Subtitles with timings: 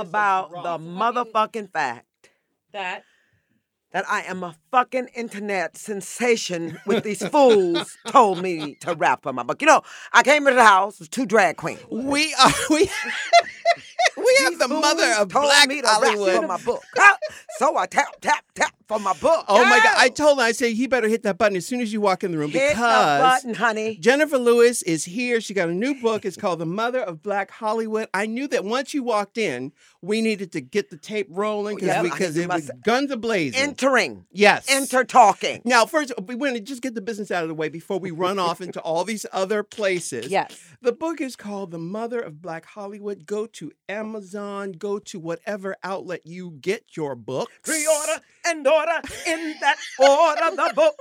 [0.00, 2.06] this about the motherfucking fact
[2.72, 3.04] That
[3.92, 9.32] that I am a fucking internet sensation with these fools told me to rap for
[9.32, 9.60] my book.
[9.60, 9.82] You know,
[10.12, 11.80] I came into the house with two drag queens.
[11.90, 12.88] We are we.
[14.20, 16.36] We have the mother of told Black me to rap Hollywood.
[16.36, 16.82] for my book.
[17.58, 19.44] So I tap, tap, tap for my book.
[19.48, 19.94] Oh my God!
[19.96, 22.24] I told him I said he better hit that button as soon as you walk
[22.24, 23.98] in the room Hit because button, honey.
[24.00, 25.40] Jenifer Lewis is here.
[25.40, 26.24] She got a new book.
[26.24, 28.08] It's called The Mother of Black Hollywood.
[28.12, 32.02] I knew that once you walked in, we needed to get the tape rolling because
[32.02, 33.60] because it was guns a blazing.
[33.60, 34.66] Entering, yes.
[34.68, 35.62] enter talking.
[35.64, 38.10] Now, first, we want to just get the business out of the way before we
[38.10, 40.28] run off into all these other places.
[40.28, 40.58] yes.
[40.82, 43.26] The book is called The Mother of Black Hollywood.
[43.26, 43.70] Go to
[44.10, 47.52] Amazon, go to whatever outlet you get your books.
[47.62, 50.96] Pre-order and order in that order the book.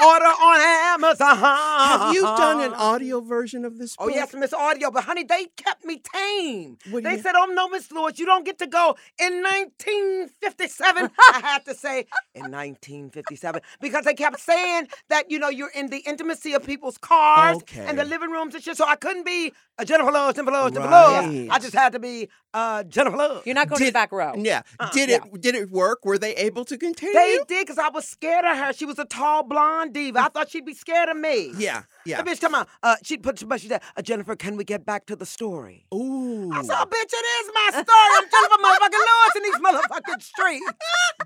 [0.00, 0.60] Order on
[0.94, 1.36] Amazon.
[1.38, 4.06] Have you done an audio version of this book?
[4.06, 6.78] Oh yes, Miss Audio, but honey, they kept me tame.
[6.90, 11.40] What They said, "Oh no, Miss Lewis, you don't get to go in 1957." I
[11.40, 15.98] had to say in 1957 because they kept saying that you know you're in the
[15.98, 18.76] intimacy of people's cars and the living rooms and shit.
[18.76, 21.26] So I couldn't be a Jenifer Lewis, Jenifer Lewis, Jenifer Right.
[21.28, 21.48] Lewis.
[21.50, 23.42] I just had to be uh, Jenifer Lewis.
[23.46, 24.32] You're not going to the Did- back row.
[24.36, 24.62] Yeah.
[24.80, 25.18] Uh, did yeah.
[25.32, 26.04] it did it work?
[26.04, 27.44] Were they able to contain They you?
[27.46, 28.72] did because I was scared of her.
[28.72, 30.20] She was a tall blonde diva.
[30.20, 31.52] I thought she'd be scared of me.
[31.58, 32.22] Yeah, yeah.
[32.22, 32.68] The bitch come out.
[32.82, 35.84] Uh, she put, but she said, uh, Jenifer, can we get back to the story?
[35.94, 36.50] Ooh.
[36.52, 37.84] I said, bitch, it is my story.
[37.88, 40.72] I'm Jenifer motherfucking Lewis in these motherfucking streets.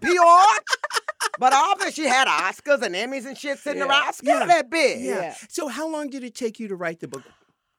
[0.00, 0.66] Bjork.
[1.38, 3.88] But obviously she had Oscars and Emmys and shit sitting Yeah.
[3.88, 4.12] around.
[4.14, 5.02] Scared of that bitch.
[5.02, 5.20] yeah.
[5.20, 5.34] Yeah.
[5.48, 7.22] So how long did it take you to write the book?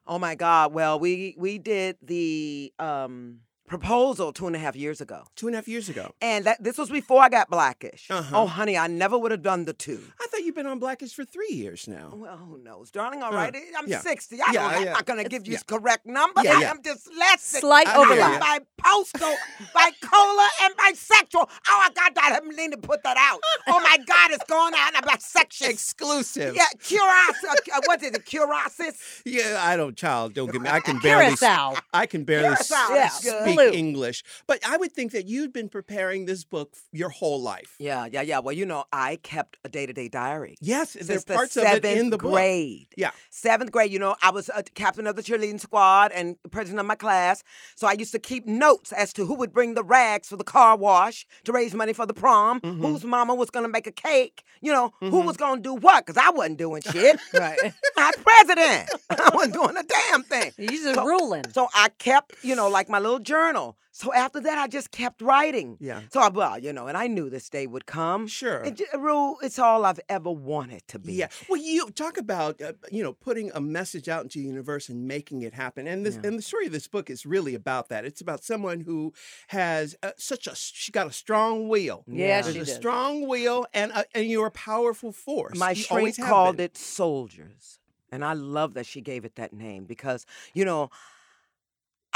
[0.06, 0.72] Oh my God.
[0.72, 5.24] Well, we we did the um proposal two and a half years ago.
[5.36, 6.14] Two and a half years ago.
[6.20, 8.10] And that this was before I got Black-ish.
[8.10, 8.42] Uh-huh.
[8.42, 10.00] Oh, honey, I never would have done the two.
[10.44, 12.12] I thought you've been on Black-ish for three years now.
[12.14, 13.22] Well, who knows, darling?
[13.22, 14.00] All right, Uh, I'm yeah.
[14.00, 14.36] 60.
[14.36, 14.92] I Yeah, don't, I'm yeah.
[14.92, 15.58] not going to give you yeah.
[15.66, 16.42] the correct number.
[16.42, 16.70] Yeah, I yeah.
[16.72, 17.60] am dyslexic.
[17.60, 18.40] Slight I hear overlap.
[18.42, 18.46] ya.
[18.46, 19.34] I'm bipostal,
[19.74, 21.48] bipolar, and bisexual.
[21.68, 22.40] Oh, my God, I got that.
[22.44, 23.40] I need to put that out.
[23.68, 24.92] Oh my God, it's going out.
[24.94, 25.70] I'm bisexual.
[25.70, 26.54] Exclusive.
[26.56, 27.34] Yeah, curos.
[27.72, 28.24] Uh, what is it?
[28.26, 29.22] Curosis?
[29.24, 30.34] Yeah, I don't, child.
[30.34, 30.68] Don't get me.
[30.68, 31.32] I can barely.
[31.32, 31.74] s- Curacao.
[31.92, 33.08] I can barely s- Curacao, Yeah.
[33.08, 33.70] speak Blue.
[33.70, 34.22] English.
[34.46, 37.76] But I would think that you'd been preparing this book your whole life.
[37.78, 38.40] Yeah, yeah, yeah.
[38.40, 40.33] Well, you know, I kept a day-to-day diary.
[40.60, 42.32] Yes, there's the parts of it seventh in the book.
[42.32, 42.88] grade.
[42.96, 43.10] Yeah.
[43.30, 46.86] Seventh grade, you know, I was a captain of the cheerleading squad and president of
[46.86, 47.42] my class.
[47.76, 50.44] So I used to keep notes as to who would bring the rags for the
[50.44, 52.82] car wash to raise money for the prom, Mm-hmm.
[52.84, 55.74] whose mama was going to make a cake, you know, who was going to do
[55.74, 57.18] what, because I wasn't doing shit.
[57.32, 57.58] Right.
[57.96, 58.90] Was president.
[59.10, 60.52] I wasn't doing a damn thing.
[60.58, 61.44] You're just So- ruling.
[61.52, 63.76] So I kept, you know, like my little journal.
[63.96, 65.76] So after that, I just kept writing.
[65.80, 66.00] Yeah.
[66.10, 68.26] So I, well, you know, and I knew this day would come.
[68.26, 68.64] Sure.
[68.64, 71.12] It, Ru, it's all I've ever wanted to be.
[71.12, 71.28] Yeah.
[71.48, 75.06] Well, you talk about uh, you know putting a message out into the universe and
[75.06, 76.26] making it happen, and this Yeah.
[76.28, 78.04] and the story of this book is really about that.
[78.04, 79.12] It's about someone who
[79.46, 82.02] has uh, such a she got a strong will.
[82.08, 82.74] Yeah, There's she a did.
[82.74, 85.56] strong will, and uh, and you're a powerful force.
[85.56, 86.64] My You always shrink called been.
[86.64, 87.78] it soldiers.
[88.10, 90.88] And I love that she gave it that name because, you know,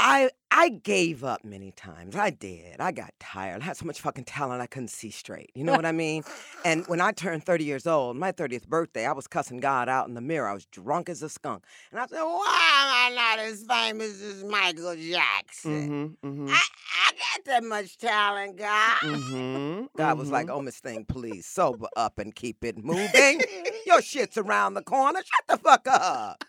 [0.01, 2.15] I I gave up many times.
[2.15, 2.79] I did.
[2.79, 3.61] I got tired.
[3.61, 5.51] I had so much fucking talent I couldn't see straight.
[5.53, 6.23] You know what I mean?
[6.65, 10.07] And when I turned 30 years old, my 30th birthday, I was cussing God out
[10.07, 10.47] in the mirror.
[10.47, 11.65] I was drunk as a skunk.
[11.91, 16.17] And I said, Why am I not as famous as Michael Jackson?
[16.23, 16.61] Mhm, mhm, I,
[17.07, 18.99] I got that much talent, God.
[19.01, 20.53] mhm, God was like, mhm.
[20.55, 23.41] "Oh, Miss Thing, please sober up and keep it moving.
[23.85, 25.19] Your shit's around the corner.
[25.19, 26.43] Shut the fuck up."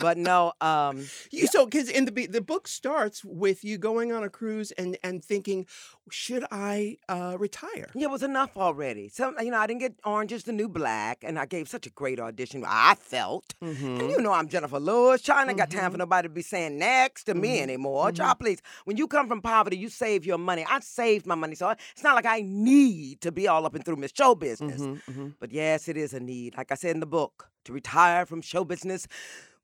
[0.00, 4.22] But no, um, You, so because in the the book starts with you going on
[4.24, 5.66] a cruise and and thinking,
[6.10, 7.88] should I uh, retire?
[7.94, 9.08] yeah, it was enough already.
[9.08, 11.86] So you know, I didn't get Orange is the New Black, and I gave such
[11.86, 12.64] a great audition.
[12.66, 14.00] I felt, Mhm.
[14.00, 15.20] and you know, I'm Jenifer Lewis.
[15.22, 17.62] China got time for nobody to be saying next to me Mhm.
[17.62, 18.10] anymore.
[18.12, 18.60] Child, please.
[18.86, 20.64] When you come from poverty, you save your money.
[20.68, 23.84] I saved my money, so it's not like I need to be all up and
[23.84, 24.80] through Miss Show business.
[24.80, 25.34] Mhm, mhm.
[25.38, 26.56] But yes, it is a need.
[26.56, 29.06] Like I said in the book, to retire from show business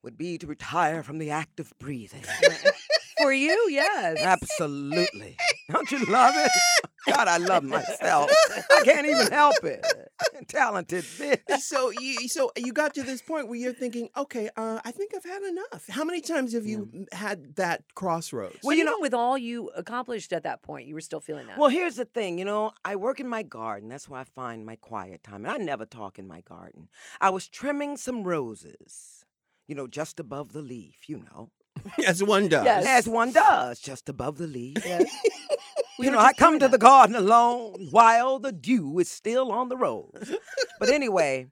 [0.06, 2.22] would be to retire from the act of breathing.
[3.20, 4.18] For you, yes.
[4.20, 5.36] Absolutely.
[5.72, 6.50] Don't you love it?
[7.08, 8.30] God, I love myself.
[8.70, 9.84] I can't even help it.
[10.48, 11.58] Talented bitch.
[11.58, 15.12] so you so you got to this point where you're thinking, okay, uh, I think
[15.14, 15.86] I've had enough.
[15.88, 18.58] How many times have you m- had that crossroads?
[18.62, 21.58] Well, you know, with all you accomplished at that point, you were still feeling that.
[21.58, 23.88] Well, here's the thing, you know, I work in my garden.
[23.88, 25.44] That's where I find my quiet time.
[25.46, 26.88] And I never talk in my garden.
[27.20, 29.15] I was trimming some roses,
[29.66, 31.50] you know, just above the leaf, you know.
[32.06, 32.64] as one does.
[32.64, 32.86] Yes.
[32.86, 34.78] As one does, just above the leaf.
[34.84, 35.10] Yes.
[35.98, 36.72] You know, I come to that.
[36.72, 40.30] the garden alone while the dew is still on the rose.
[40.78, 41.46] but anyway,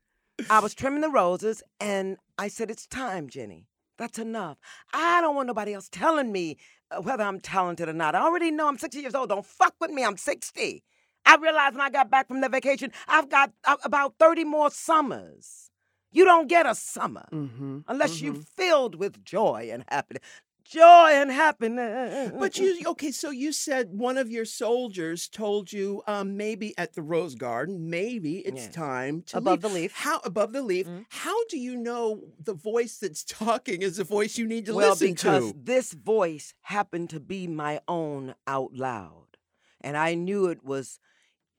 [0.51, 3.69] I was trimming the roses and I said, It's time, Jenny.
[3.97, 4.59] That's enough.
[4.93, 6.59] I don't want nobody else telling me
[6.91, 8.15] uh, whether I'm talented or not.
[8.15, 9.31] I already know I'm 60 years old.
[9.31, 10.05] Don't fuck with me.
[10.05, 10.85] I'm 60.
[11.27, 14.71] I realized when I got back from the vacation, I've got uh, about 30 more
[14.71, 15.71] summers.
[16.15, 17.81] You don't get a summer Mm-hmm.
[17.89, 20.23] unless you're filled with joy and happiness.
[20.65, 22.33] Joy and happiness.
[22.39, 23.11] But you okay?
[23.11, 27.91] So you said one of your soldiers told you um, maybe at the Rose Garden,
[27.91, 29.63] maybe it's time to Above leave.
[29.63, 29.93] the leaf.
[29.95, 30.87] How above the leaf?
[30.87, 31.05] Mhm.
[31.11, 34.91] How do you know the voice that's talking is the voice you need to well,
[34.91, 39.37] listen because this voice happened to be my own out loud,
[39.83, 40.99] and I knew it was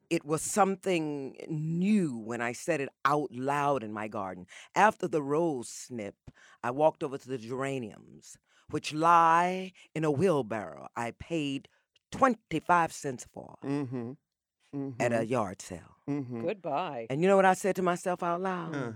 [0.09, 4.45] it was something new when I said it out loud in my garden.
[4.75, 6.15] After the rose snip,
[6.63, 8.37] I walked over to the geraniums,
[8.69, 10.87] which lie in a wheelbarrow.
[10.95, 11.67] I paid
[12.11, 14.89] twenty five cents for Mm-hmm.
[14.99, 15.97] at a yard sale.
[16.09, 16.41] mm-hmm.
[16.45, 17.07] Goodbye.
[17.09, 18.75] And you know what I said to myself out loud?
[18.75, 18.91] Uh,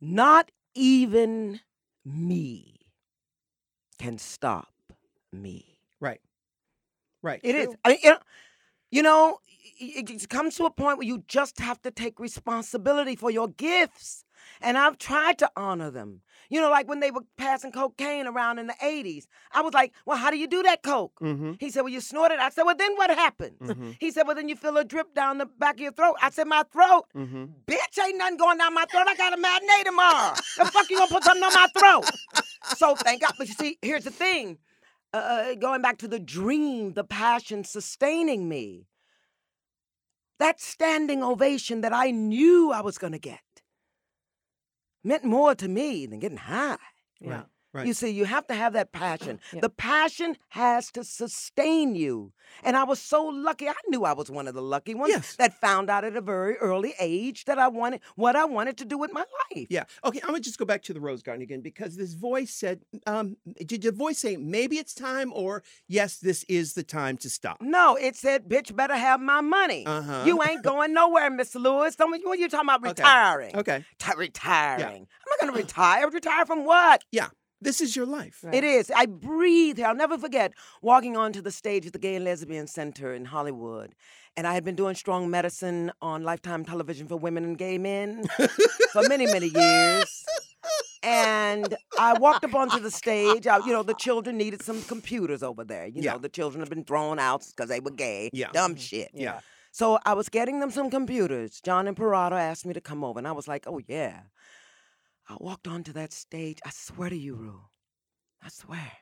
[0.00, 1.60] Not even
[2.04, 2.80] me
[3.98, 4.72] can stop
[5.32, 5.78] me.
[6.00, 6.20] right.
[7.22, 7.40] Right.
[7.42, 7.66] It is.
[7.68, 7.76] True.
[7.84, 8.18] I mean, you know,
[8.94, 9.38] you know,
[9.80, 14.24] it comes to a point where you just have to take responsibility for your gifts.
[14.60, 16.20] And I've tried to honor them.
[16.48, 19.92] You know, like when they were passing cocaine around in the 80s, I was like,
[20.06, 21.18] well, how do you do that coke?
[21.20, 21.54] Mm-hmm.
[21.58, 22.38] He said, well, you snort it.
[22.38, 23.58] I said, well, then what happens?
[23.58, 23.96] Mhm.
[23.98, 26.14] He said, well, then you feel a drip down the back of your throat.
[26.22, 27.06] I said, my throat.
[27.16, 27.44] Mm-hmm.
[27.66, 29.06] Bitch, ain't nothing going down my throat.
[29.08, 30.34] I got a matinee tomorrow.
[30.58, 32.04] the fuck you gonna put something on my throat?
[32.76, 33.32] So thank God.
[33.38, 34.58] But you see, here's the thing.
[35.14, 38.88] Uh, going back to the dream, the passion sustaining me.
[40.40, 43.38] That standing ovation that I knew I was gonna get
[45.04, 46.78] meant more to me than getting high.
[47.20, 47.44] Yeah.
[47.74, 47.86] Right.
[47.88, 49.40] You see, you have to have that passion.
[49.52, 49.60] Yeah.
[49.60, 52.32] The passion has to sustain you.
[52.62, 53.68] And I was so lucky.
[53.68, 55.34] I knew I was one of the lucky ones Yes.
[55.36, 58.84] that found out at a very early age that I wanted what I wanted to
[58.84, 59.24] do with my
[59.54, 59.66] life.
[59.70, 59.84] Yeah.
[60.04, 60.20] Okay.
[60.22, 63.36] I'm gonna just go back to the Rose Garden again because this voice said, um,
[63.66, 67.60] did your voice say maybe it's time or yes, this is the time to stop?
[67.60, 69.84] No, it said, bitch, better have my money.
[69.84, 70.22] Uh-huh.
[70.24, 71.56] You ain't going nowhere, Mr.
[71.60, 71.96] Lewis.
[71.96, 72.88] Don't, what are you talking about Okay.
[72.90, 73.56] retiring?
[73.56, 73.84] Okay.
[73.98, 75.06] Ti- retiring.
[75.08, 76.08] I'm not going to retire.
[76.08, 77.02] Retire from what?
[77.60, 78.40] This is your life.
[78.42, 78.54] Right.
[78.54, 78.90] It is.
[78.94, 79.86] I breathe here.
[79.86, 80.52] I'll never forget
[80.82, 83.94] walking onto the stage at the Gay and Lesbian Center in Hollywood.
[84.36, 88.24] And I had been doing strong medicine on Lifetime television for women and gay men
[88.92, 90.24] for many, many years.
[91.02, 93.46] And I walked up onto the stage.
[93.46, 95.86] I, you know, the children needed some computers over there.
[95.86, 96.12] You Yeah.
[96.14, 98.30] know, the children have been thrown out because they were gay.
[98.32, 98.50] Yeah.
[98.52, 99.10] Dumb shit.
[99.14, 99.40] Yeah.
[99.70, 101.60] So I was getting them some computers.
[101.60, 104.20] Jon Imparato asked me to come over, and I was like, oh, yeah.
[105.28, 106.58] I walked onto that stage.
[106.64, 107.60] I swear to you, Ru.
[108.42, 108.92] I swear.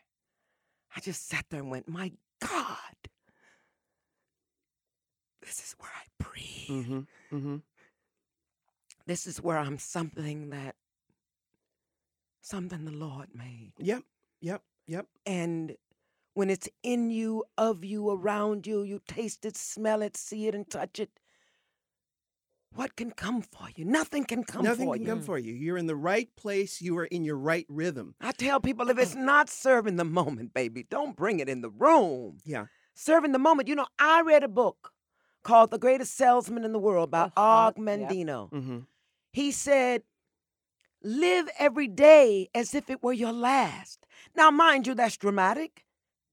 [0.96, 2.76] I just sat there and went, my God.
[5.40, 6.86] This is where I breathe.
[6.86, 7.36] Mm-hmm.
[7.36, 7.56] Mm-hmm.
[9.06, 10.76] This is where I'm something that,
[12.40, 13.72] something the Lord made.
[13.78, 14.04] Yep.
[14.40, 14.62] Yep.
[14.86, 15.06] Yep.
[15.26, 15.76] And
[16.34, 20.54] when it's in you, of you, around you, you taste it, smell it, see it,
[20.54, 21.10] and touch it.
[22.74, 23.84] What can come for you?
[23.84, 25.08] Nothing can come Nothing for can you.
[25.08, 25.52] come for you.
[25.52, 26.80] You're in the right place.
[26.80, 28.14] You are in your right rhythm.
[28.20, 31.70] I tell people if it's not serving the moment, baby, don't bring it in the
[31.70, 32.38] room.
[32.44, 32.66] Yeah.
[32.94, 33.68] Serving the moment.
[33.68, 34.92] You know, I read a book
[35.42, 37.84] called The Greatest Salesman in the World by Uh-huh, Og yep.
[37.86, 38.50] Mandino.
[38.52, 38.78] Mm-hmm.
[39.32, 40.02] He said,
[41.04, 44.06] Live every day as if it were your last.
[44.36, 45.84] Now, mind you, that's dramatic,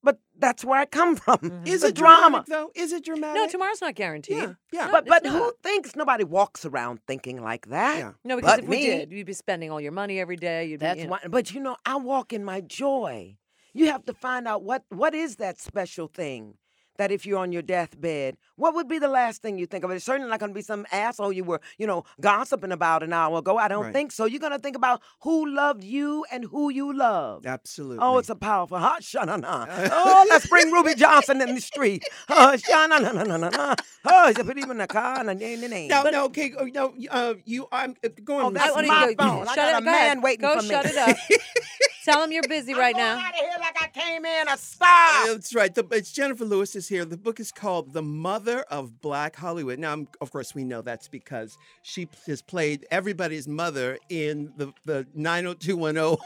[0.04, 1.38] but that's where I come from.
[1.40, 1.68] Mhm.
[1.68, 2.44] Is the it drama.
[2.46, 2.72] dramatic, though?
[2.76, 3.36] Is it dramatic?
[3.36, 4.38] No, tomorrow's not guaranteed.
[4.38, 4.54] Yeah.
[4.72, 4.86] Yeah.
[4.88, 5.34] No, But but not.
[5.34, 7.98] who thinks nobody walks around thinking like that?
[7.98, 8.12] Yeah.
[8.24, 10.66] No, because But if we me- did, you'd be spending all your money every day.
[10.66, 11.12] You'd That's be, you know.
[11.12, 11.20] why.
[11.28, 13.38] But you know, I walk in my joy.
[13.74, 16.56] You have to find out what what is that special thing
[17.00, 19.90] that if you're on your deathbed, what would be the last thing you think of?
[19.92, 23.12] It's certainly not going to be some asshole you were, you know, gossiping about an
[23.14, 23.58] hour ago.
[23.58, 23.94] I don't Right.
[23.94, 24.26] think so.
[24.26, 27.46] You're going to think about who loved you and who you love.
[27.46, 28.00] Absolutely.
[28.02, 29.90] Oh, it's a powerful hot shanana.
[29.92, 32.04] Oh, let's bring Ruby Johnson in the street.
[32.30, 33.76] Oh, shanana.
[34.06, 35.88] Oh, it's a pretty even a car and a name.
[35.88, 38.46] no, no, okay, oh, no, uh, you, I'm uh, going.
[38.46, 39.42] Oh, that's I wanna my go- phone.
[39.48, 40.24] I Shut got it, a go man ahead.
[40.24, 40.70] waiting go for me.
[40.70, 41.18] shut it up.
[42.12, 43.14] Tell them you're busy right I'm now.
[43.16, 44.88] going out of here like I came in a star.
[44.90, 45.74] Oh, that's right.
[45.74, 47.06] The, it's Jenifer Lewis is here.
[47.06, 49.80] The book is called The Mother of Black Hollywood.
[49.80, 54.74] Now, I'm, of course, we know that's because she has played everybody's mother in the,
[54.86, 56.18] the 90210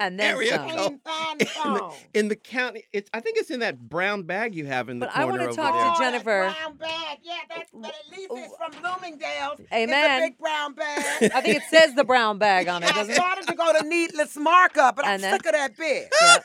[0.00, 0.68] And then area some.
[0.70, 1.00] code.
[1.34, 1.94] In the, song.
[2.14, 2.84] in the county.
[2.92, 5.12] It's, I think it's in that brown bag you have in the corner.
[5.16, 5.86] But I corner wanna over talk to there.
[5.86, 6.54] Oh, that Jenifer.
[6.62, 7.18] brown bag.
[7.24, 9.58] Yeah, that's, but at least it's from Bloomingdale's.
[9.60, 10.22] It's Amen.
[10.22, 11.32] a big brown bag.
[11.34, 13.16] I think it says the brown bag on it, doesn't it?
[13.16, 16.06] started to go to needless markup, but I'm And then- sick of that bitch.
[16.20, 16.36] Yeah.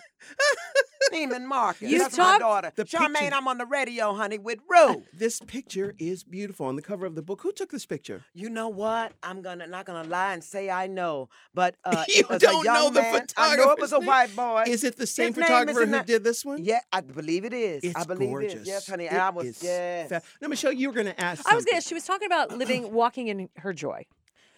[1.13, 1.89] Neiman Marcus.
[1.89, 2.71] You That's talked- my daughter.
[2.75, 5.03] The Charmaine, picture- I'm on the radio, honey, with Ru.
[5.13, 7.41] This picture is beautiful on the cover of the book.
[7.41, 8.25] Who took this picture?
[8.33, 9.13] You know what?
[9.23, 12.61] I'm gonna not gonna lie and say I know, but uh, You it was don't
[12.61, 13.25] a young know the man.
[13.37, 14.63] I know it was a photographer's white boy.
[14.67, 16.63] Is it the same His name is photographer who that- did this one?
[16.63, 17.83] Yeah, I believe it is.
[17.83, 18.53] It's I believe gorgeous.
[18.53, 18.67] it is.
[18.67, 19.05] Yes, honey.
[19.05, 19.45] It I was.
[19.47, 20.09] is yes.
[20.09, 21.47] fa- Now, Michelle, you were going to ask.
[21.51, 21.81] I was gonna.
[21.81, 24.05] She was talking about living, walking in her joy.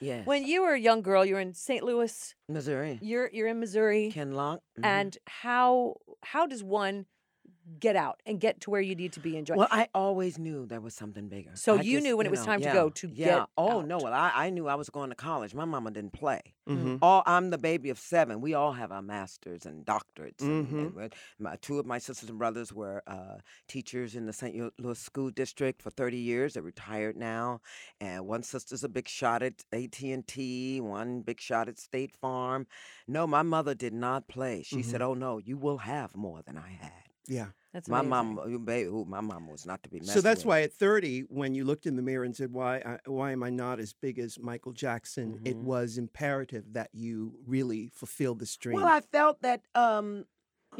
[0.01, 0.25] Yes.
[0.25, 1.83] When you were a young girl, you were in St.
[1.83, 2.35] Louis.
[2.49, 2.97] Missouri.
[3.01, 4.59] You're you're in Missouri, Kinloch.
[4.79, 4.83] mhm.
[4.83, 7.05] and how how does one
[7.79, 9.55] get out and get to where you need to be in joy?
[9.55, 11.51] Well, I always knew there was something bigger.
[11.55, 13.25] So I you just, knew when it was know, time to go to yeah.
[13.39, 15.53] get Oh no, well I, I knew I was going to college.
[15.53, 16.41] My mama didn't play.
[16.69, 16.99] Mhm.
[17.01, 18.39] All I'm the baby of seven.
[18.41, 20.41] We all have our masters and doctorates.
[20.41, 20.71] and- Mhm.
[20.79, 23.37] and with- my, two of my sisters and brothers were uh,
[23.67, 24.71] teachers in the St.
[24.79, 26.53] Louis School District for 30 years.
[26.53, 27.61] They're retired now,
[27.99, 30.81] and one sister's a big shot at AT&T.
[30.81, 32.67] One big shot at State Farm.
[33.07, 34.61] No, my mother did not play.
[34.63, 36.91] She said, "Oh no, you will have more than I had."
[37.27, 37.51] Yeah.
[37.73, 38.03] That's My amazing.
[38.03, 40.45] mom, you baby, ooh, my mom was not to be messed So that's with.
[40.45, 43.43] why at 30, when you looked in the mirror and said, "Why, I, why am
[43.43, 45.61] I not as big as Michael Jackson?" It Mhm.
[45.61, 48.81] was imperative that you really fulfill this dream.
[48.81, 50.25] Well, I felt that, um,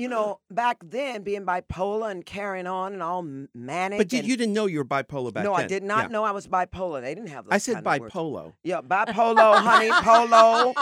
[0.01, 4.00] you know, back then being bipolar and carrying on and all m- manic.
[4.00, 5.60] but did, and- you didn't know you were bipolar back No, then?
[5.60, 6.08] No, I did not Yeah.
[6.08, 7.01] know I was bipolar.
[7.01, 8.53] They didn't have those I said kind of bipolar.
[8.63, 10.74] Yeah, bipolar, honey, polo.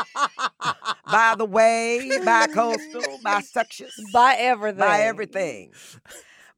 [1.11, 4.79] by the way, bi-coastal, bisexual, by everything.
[4.79, 5.73] by everything.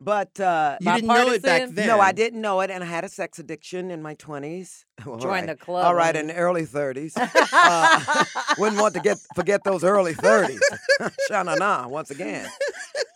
[0.04, 1.86] But uh, You didn't know it back then.
[1.88, 4.84] no, I didn't know it, and I had a sex addiction in my twenties.
[5.20, 7.16] Join the club, All right, in the early thirties.
[7.16, 8.24] uh,
[8.58, 10.60] wouldn't want to get forget those early thirties.
[11.30, 12.50] Shana na once again.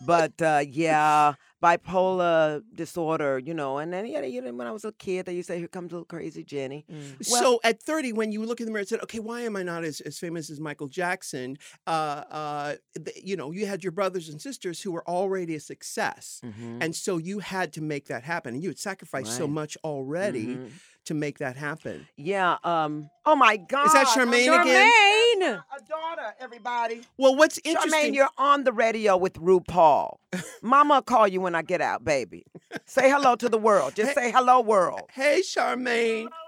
[0.06, 4.84] But uh, yeah, bipolar disorder, you know, and then yeah, you know, when I was
[4.84, 7.24] a kid, they used to say, "Here comes little crazy Jenny." Mm.
[7.24, 9.62] so at 30, when you look in the mirror and said, okay, why am I
[9.62, 11.56] not as, as famous as Michael Jackson?
[11.86, 11.90] Uh,
[12.30, 12.74] uh,
[13.22, 16.40] you know, you had your brothers and sisters who were already a success.
[16.44, 16.78] Mhm.
[16.82, 18.54] And so you had to make that happen.
[18.54, 20.70] And you had sacrificed so much already Mhm.
[21.06, 22.06] To make that happen.
[22.16, 22.56] Yeah.
[22.62, 23.10] Um.
[23.24, 23.86] Oh my God.
[23.86, 24.92] Is that I'm Charmaine again?
[25.40, 25.62] Charmaine.
[25.76, 27.00] A daughter, everybody.
[27.16, 28.12] Well, what's interesting.
[28.12, 30.18] Charmaine, you're on the radio with RuPaul.
[30.62, 32.44] Mama will call you when I get out, baby.
[32.84, 33.94] Say hello to the world.
[33.94, 35.02] Just say hello, world.
[35.12, 35.56] hey, Charmaine.
[35.64, 36.45] I'll call you back.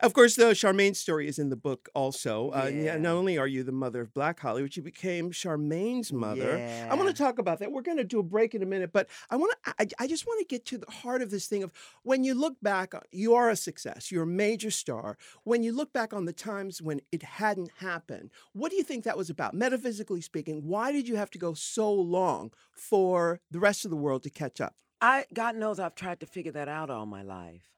[0.00, 2.50] Of course, the Charmaine story is in the book also.
[2.50, 2.96] Uh, yeah, Yeah.
[2.98, 6.58] not only are you the mother of Black Hollywood, you became Charmaine's mother.
[6.58, 6.88] Yeah.
[6.90, 7.72] I want to talk about that.
[7.72, 9.74] We're going to do a break in a minute, but I want to.
[9.78, 12.34] I, I just want to get to the heart of this thing of when you
[12.34, 14.10] look back, uh, you are a success.
[14.10, 15.16] You're a major star.
[15.44, 19.04] When you look back on the times when it hadn't happened, what do you think
[19.04, 19.54] that was about?
[19.54, 23.96] Metaphysically speaking, why did you have to go so long for the rest of the
[23.96, 24.74] world to catch up?
[25.04, 27.68] I God knows I've tried to figure that out all my life.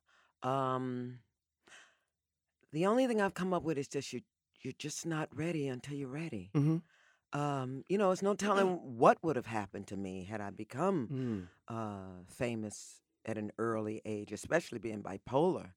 [0.45, 1.19] Um,
[2.73, 4.21] the only thing I've come up with is just you
[4.63, 6.53] you're just not ready until you're ready.
[6.55, 6.83] Mhm.
[7.33, 8.69] Um, you know, it's no telling
[8.99, 11.49] what would have happened to me had I become Mm.
[11.69, 15.73] uh, famous at an early age, especially being bipolar.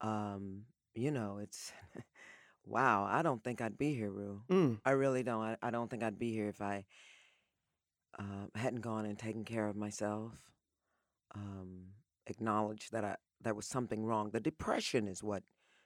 [0.00, 1.72] Um, you know, it's
[2.64, 3.04] wow.
[3.04, 4.42] I don't think I'd be here, Ru.
[4.50, 4.80] Mm.
[4.84, 5.42] I really don't.
[5.42, 6.86] I, I don't think I'd be here if I
[8.18, 10.32] uh, hadn't gone and taken care of myself.
[11.34, 11.86] Um,
[12.26, 14.30] acknowledged that I there was something wrong.
[14.30, 15.42] The depression is what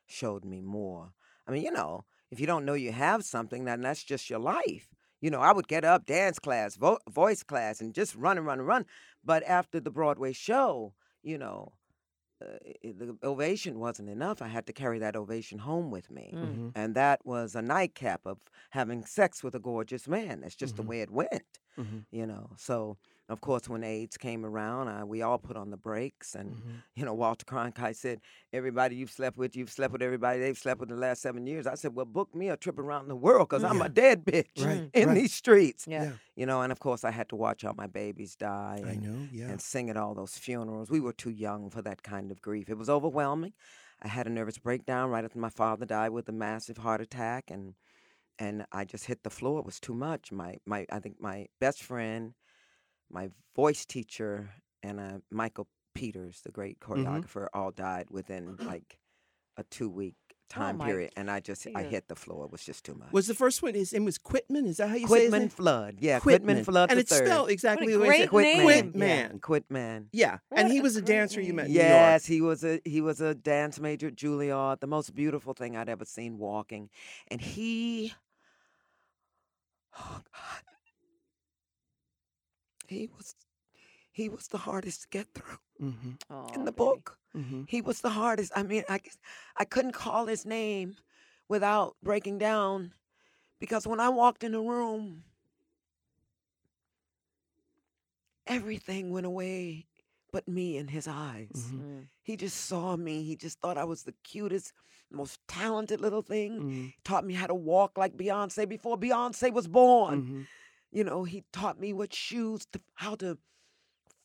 [0.06, 1.12] showed me more.
[1.46, 4.38] I mean, you know, if you don't know you have something, then that's just your
[4.38, 4.94] life.
[5.20, 8.46] You know, I would get up, dance class, vo- voice class, and just run and
[8.46, 8.86] run and run.
[9.24, 11.72] But after the Broadway show, you know,
[12.40, 14.40] uh, the ovation wasn't enough.
[14.40, 16.38] I had to carry that ovation home with me.
[16.40, 16.58] Mm.
[16.58, 16.72] Mhm.
[16.74, 18.38] And that was a nightcap of
[18.70, 20.40] having sex with a gorgeous man.
[20.42, 20.76] That's just Mhm.
[20.76, 22.06] the way it went, Mhm.
[22.12, 22.50] you know.
[22.56, 26.34] So, of course, when AIDS came around, uh, we all put on the brakes.
[26.34, 26.82] And, Mhm.
[26.94, 28.20] you know, Walter Cronkite said,
[28.52, 31.66] Everybody you've slept with, you've slept with everybody they've slept with the last seven years.
[31.66, 34.64] I said, Well, book me a trip around the world because I'm a dead bitch
[34.64, 35.14] Right, in right.
[35.14, 35.86] these streets.
[35.86, 36.02] Yeah.
[36.04, 36.12] Yeah.
[36.36, 38.80] You know, and of course, I had to watch all my babies die.
[38.84, 39.28] I and- know.
[39.30, 39.48] Yeah.
[39.50, 40.90] and sing at all those funerals.
[40.90, 42.70] We were too young for that kind of grief.
[42.70, 43.52] It was overwhelming.
[44.00, 47.50] I had a nervous breakdown right after my father died with a massive heart attack,
[47.50, 47.74] and
[48.38, 49.58] and I just hit the floor.
[49.58, 50.30] It was too much.
[50.30, 52.34] My my I think my best friend,
[53.10, 54.50] my voice teacher,
[54.82, 58.98] and uh, Michael Peters, the great choreographer, all died within like
[59.56, 60.14] a two week
[60.48, 62.44] time my period, and I just I hit the floor.
[62.46, 63.12] It was just too much.
[63.12, 63.74] Was the first one?
[63.74, 64.66] His name was Quitman.
[64.66, 65.50] Is that how you say his Quitman name?
[65.50, 65.96] Fludd?
[66.00, 67.26] Yeah, Quitman, Fludd and it's third.
[67.26, 68.62] spelled exactly the way great it's Quit name.
[68.62, 69.38] Quit Yeah, Man.
[69.40, 70.08] Quit man.
[70.12, 71.82] Yeah, What and he was a great dancer you met in name.
[71.82, 72.00] New York.
[72.00, 75.76] Yes, he was a he was a dance major at Juilliard, the most beautiful thing
[75.76, 76.88] I'd ever seen walking.
[77.28, 78.14] And he
[79.98, 80.62] oh God.
[82.88, 83.34] He was
[84.10, 86.76] he was the hardest to get through Mm-hmm, Aw, in the baby.
[86.84, 87.18] book.
[87.36, 87.62] mm-hmm.
[87.68, 88.50] He was the hardest.
[88.56, 89.18] I mean, I guess-
[89.56, 90.96] I couldn't call his name
[91.48, 92.94] without breaking down
[93.60, 95.22] because when I walked in the room,
[98.46, 99.86] everything went away
[100.32, 101.50] but me in his eyes.
[101.54, 101.80] Mhm.
[101.80, 102.08] Mm.
[102.22, 103.22] He just saw me.
[103.22, 104.72] He just thought I was the cutest,
[105.10, 106.60] most talented little thing.
[106.60, 106.92] Mhm.
[107.04, 110.46] Taught me how to walk like Beyonce before Beyonce was born.
[110.90, 113.38] You know, he taught me what shoes, to, how to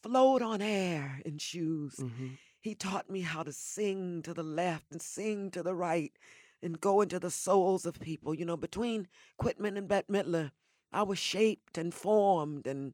[0.02, 1.96] float on air in shoes.
[1.96, 2.38] Mhm.
[2.62, 6.14] He taught me how to sing to the left and sing to the right
[6.62, 8.34] and go into the souls of people.
[8.34, 10.52] You know, between Quitman and Bette Midler,
[10.92, 12.94] I was shaped and formed and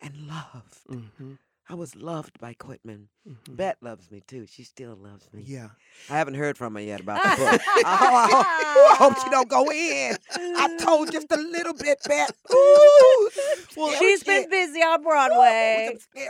[0.00, 0.86] and loved.
[0.88, 1.38] Mhm.
[1.70, 3.08] I was loved by Quitman.
[3.28, 3.56] Mhm.
[3.56, 4.44] Bette loves me too.
[4.46, 5.44] She still loves me.
[5.46, 5.68] Yeah.
[6.08, 7.60] I haven't heard from her yet about the book.
[7.86, 10.16] I, hope, I hope she don't go in.
[10.34, 12.32] I told just a little bit, Bette.
[12.52, 13.30] Ooh,
[13.76, 14.50] Well, She's been shit.
[14.50, 15.96] busy on Broadway.
[16.16, 16.28] shit.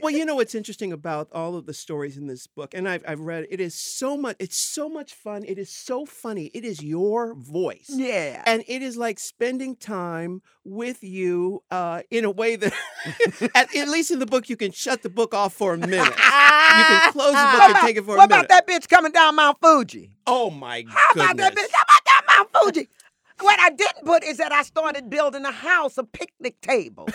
[0.00, 3.04] Well, you know what's interesting about all of the stories in this book, and I've,
[3.08, 5.44] I've read it, it is so much, it's so much fun.
[5.46, 6.50] It is so funny.
[6.52, 7.86] It is your voice.
[7.88, 8.42] Yeah.
[8.44, 12.72] And it is like spending time with you uh, in a way that,
[13.54, 16.06] at, at least in the book, you can shut the book off for a minute.
[16.06, 18.18] You can close the book What and about, take it for a minute.
[18.18, 20.10] What about that bitch coming down Mount Fuji?
[20.26, 20.94] Oh my god.
[20.94, 21.44] How about goodness!
[21.44, 21.72] that bitch?
[21.72, 22.88] How about that Mount Fuji?
[23.40, 27.08] What I didn't put is that I started building a house, a picnic table.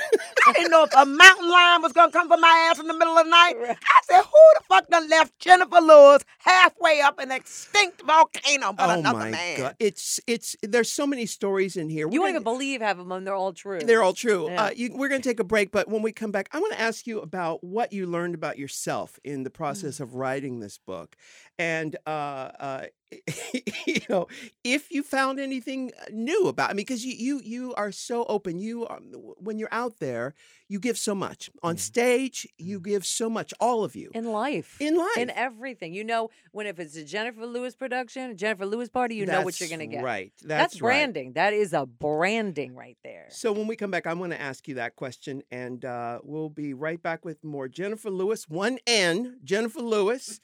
[0.47, 2.93] I didn't know if a mountain lion was gonna come for my ass in the
[2.97, 3.53] middle of the night.
[3.59, 3.77] Right.
[3.81, 8.89] I said, who the fuck done left Jenifer Lewis halfway up an extinct volcano but
[8.89, 9.57] oh another my man?
[9.57, 9.75] god!
[9.79, 12.07] It's it's there's so many stories in here.
[12.07, 13.23] You We're won't even believe half of them.
[13.23, 13.79] They're all true.
[13.79, 14.49] They're all true.
[14.49, 14.63] Yeah.
[14.65, 16.73] Uh, you, we're going to take a break, but when we come back, I want
[16.73, 19.53] to ask you about what you learned about yourself in the Mm.
[19.53, 21.15] process of writing this book,
[21.59, 22.85] and uh, uh,
[23.87, 24.27] you know,
[24.63, 26.69] if you found anything new about.
[26.69, 28.59] I mean, because you you you are so open.
[28.59, 28.99] You are,
[29.37, 30.33] when you're out there,
[30.67, 32.45] you give so much on stage.
[32.57, 34.75] You give so much, all of you in life.
[34.81, 35.17] in life.
[35.17, 35.93] in everything.
[35.93, 39.41] You know, when if it's a Jenifer Lewis production, a Jenifer Lewis party, you know
[39.41, 40.03] what you're going to get.
[40.03, 40.33] Right.
[40.43, 40.89] That's, That's, right.
[40.89, 41.33] branding.
[41.33, 43.27] That is a branding right there.
[43.29, 46.49] So when we come back, I'm going to ask you that question, and uh, we'll
[46.49, 50.41] be right back with more Jenifer Lewis, one N, Jenifer Lewis,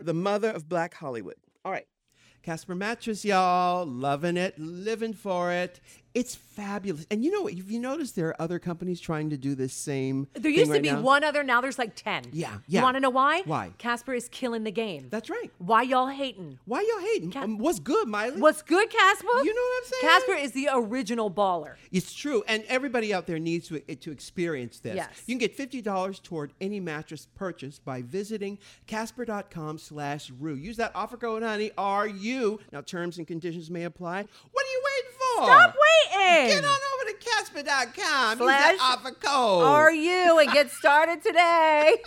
[0.00, 1.36] the mother of Black Hollywood.
[1.64, 1.86] All right.
[2.42, 5.80] Casper Mattress, y'all, loving it, living for it.
[6.14, 7.06] It's fabulous.
[7.10, 7.54] And you know what?
[7.54, 10.80] If you notice, there are other companies trying to do this same There used to
[10.80, 11.00] be now?
[11.00, 12.26] one other, now there's like 10.
[12.32, 12.78] Yeah, yeah.
[12.78, 13.42] You want to know why?
[13.44, 13.72] Why?
[13.78, 15.08] Casper is killing the game.
[15.10, 15.50] That's right.
[15.58, 16.60] why y'all hating?
[16.66, 17.36] Why y'all hating?
[17.36, 18.40] Um, what's good, Miley?
[18.40, 19.26] What's good, Casper?
[19.42, 20.00] you know what I'm saying?
[20.02, 21.74] Casper is the original baller.
[21.90, 24.94] It's true, and everybody out there needs to to experience this.
[24.94, 25.08] Yes.
[25.26, 30.54] You can get fifty dollars toward any mattress purchase by visiting Casper.com/rue.
[30.54, 31.72] Use that offer code, honey.
[31.76, 32.60] R U.
[32.72, 34.18] Now, terms and conditions may apply.
[34.52, 34.93] What are you waiting for?
[35.36, 35.74] Stop
[36.14, 36.48] waiting.
[36.48, 38.38] Get on over to Casper.com.
[38.38, 39.64] Use Slash that offer code.
[39.64, 40.38] Are you?
[40.38, 41.96] And get started today.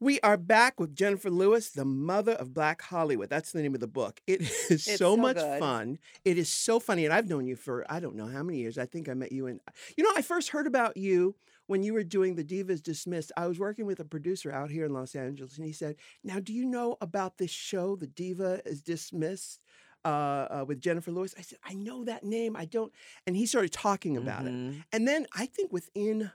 [0.00, 3.30] We are back with Jenifer Lewis, the mother of Black Hollywood.
[3.30, 4.20] That's the name of the book.
[4.26, 5.60] It is so, so much good.
[5.60, 5.98] fun.
[6.26, 7.06] It is so funny.
[7.06, 8.76] And I've known you for, I don't know how many years.
[8.76, 9.60] I think I met you in,
[9.96, 11.34] you know, I first heard about you
[11.68, 13.32] when you were doing The Diva Is Dismissed.
[13.34, 16.38] I was working with a producer out here in Los Angeles, and he said, Now,
[16.38, 19.60] do you know about this show, The Diva is Dismissed?
[20.04, 22.56] Uh, uh, with Jenifer Lewis, I said, I know that name.
[22.56, 22.92] I don't.
[23.26, 24.52] And he started talking about it.
[24.52, 24.84] Mhm.
[24.92, 26.30] And then I think within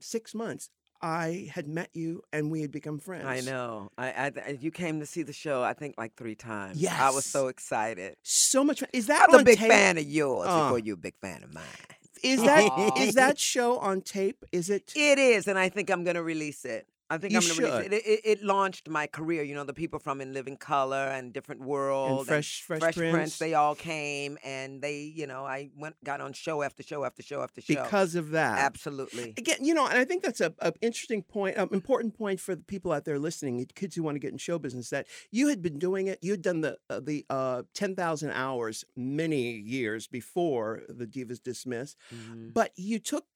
[0.00, 3.24] six months, I had met you and we had become friends.
[3.26, 3.90] I know.
[3.98, 4.08] I,
[4.46, 5.62] I you came to see the show.
[5.62, 6.78] I think like three times.
[6.80, 8.16] Yes, I was so excited.
[8.22, 8.82] So much.
[8.92, 9.70] Is that I'm a big tape?
[9.70, 10.64] fan of yours Uh.
[10.64, 11.64] before you're a big fan of mine.
[12.22, 14.44] Is that is that show on tape?
[14.52, 14.92] Is it?
[14.94, 16.86] It is, and I think I'm going to release it.
[17.12, 17.92] I think You I'm going to release should.
[17.92, 17.96] it.
[17.96, 18.20] It, it.
[18.40, 19.42] it launched my career.
[19.42, 23.38] You know, the people from In Living Color and Different World Fresh- Fresh Fresh Prince.
[23.38, 27.22] They all came, and they, you know, I went got on show after show after
[27.22, 27.82] show after show.
[27.82, 28.58] Because of that.
[28.58, 29.34] absolutely.
[29.36, 32.54] Again, you know, and I think that's a, a interesting point, an important point for
[32.54, 34.90] the people out there listening, kids who want to get in show business.
[34.90, 38.30] That you had been doing it, you had done the uh, the uh, ten thousand
[38.30, 42.54] hours many years before the Diva Is Dismissed, Mhm.
[42.54, 43.26] but you took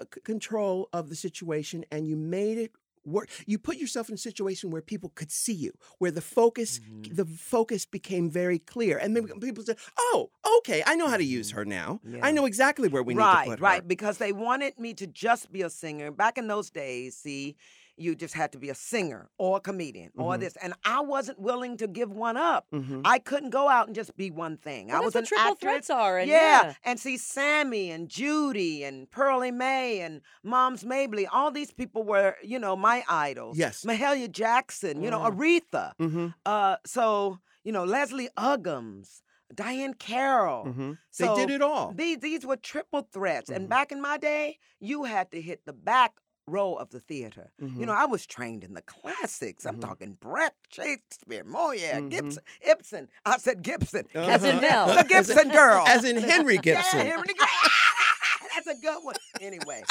[0.00, 2.72] uh, control of the situation and you made it
[3.04, 3.28] work.
[3.46, 7.16] You put yourself in a situation where people could see you, where the focus Mhm.
[7.16, 11.24] the focus became very clear, and then people said, "Oh, okay, I know how to
[11.24, 12.00] use her now.
[12.04, 12.34] I Mm-hmm.
[12.34, 13.62] Know exactly where we need to put her.
[13.64, 16.10] right, her." because they wanted me to just be a singer.
[16.10, 17.56] Back in those days, see,
[17.96, 20.40] you just had to be a singer or a comedian or Mhm.
[20.40, 22.66] this, and I wasn't willing to give one up.
[22.72, 23.02] Mhm.
[23.04, 24.88] I couldn't go out and just be one thing.
[24.88, 25.60] Well, I was what an triple actress.
[25.60, 26.18] threats are.
[26.18, 26.62] And yeah.
[26.64, 26.74] yeah.
[26.84, 32.36] and see Sammy and Judy and Pearlie Mae and Moms Mabley, all these people were,
[32.42, 33.58] you know, my idols.
[33.58, 33.84] Yes.
[33.84, 35.36] Mahalia Jackson, you know, Mm.
[35.36, 35.92] Aretha.
[35.98, 36.26] Mm-hmm.
[36.46, 39.22] Uh, so you know, Leslie Uggams,
[39.54, 40.64] Diahann Carroll.
[40.64, 40.92] Mm-hmm.
[41.10, 41.92] So they did it all.
[41.94, 43.56] These these were triple threats, Mhm.
[43.56, 46.12] and back in my day, you had to hit the back
[46.48, 47.52] row of the theater.
[47.60, 47.78] Mhm.
[47.78, 49.64] You know, I was trained in the classics.
[49.64, 49.82] I'm Mhm.
[49.82, 52.10] talking Brecht, Shakespeare, Moliere, Mhm.
[52.10, 53.08] Gibson, Ibsen.
[53.24, 54.06] I said Gibson.
[54.14, 54.60] As in Uh-huh.
[54.60, 54.94] Mel.
[54.96, 55.84] The Gibson girl.
[55.86, 56.98] as in Henry Gibson.
[56.98, 57.48] Yeah, Henry Gibson.
[58.54, 59.14] That's a good one.
[59.40, 59.82] Anyway,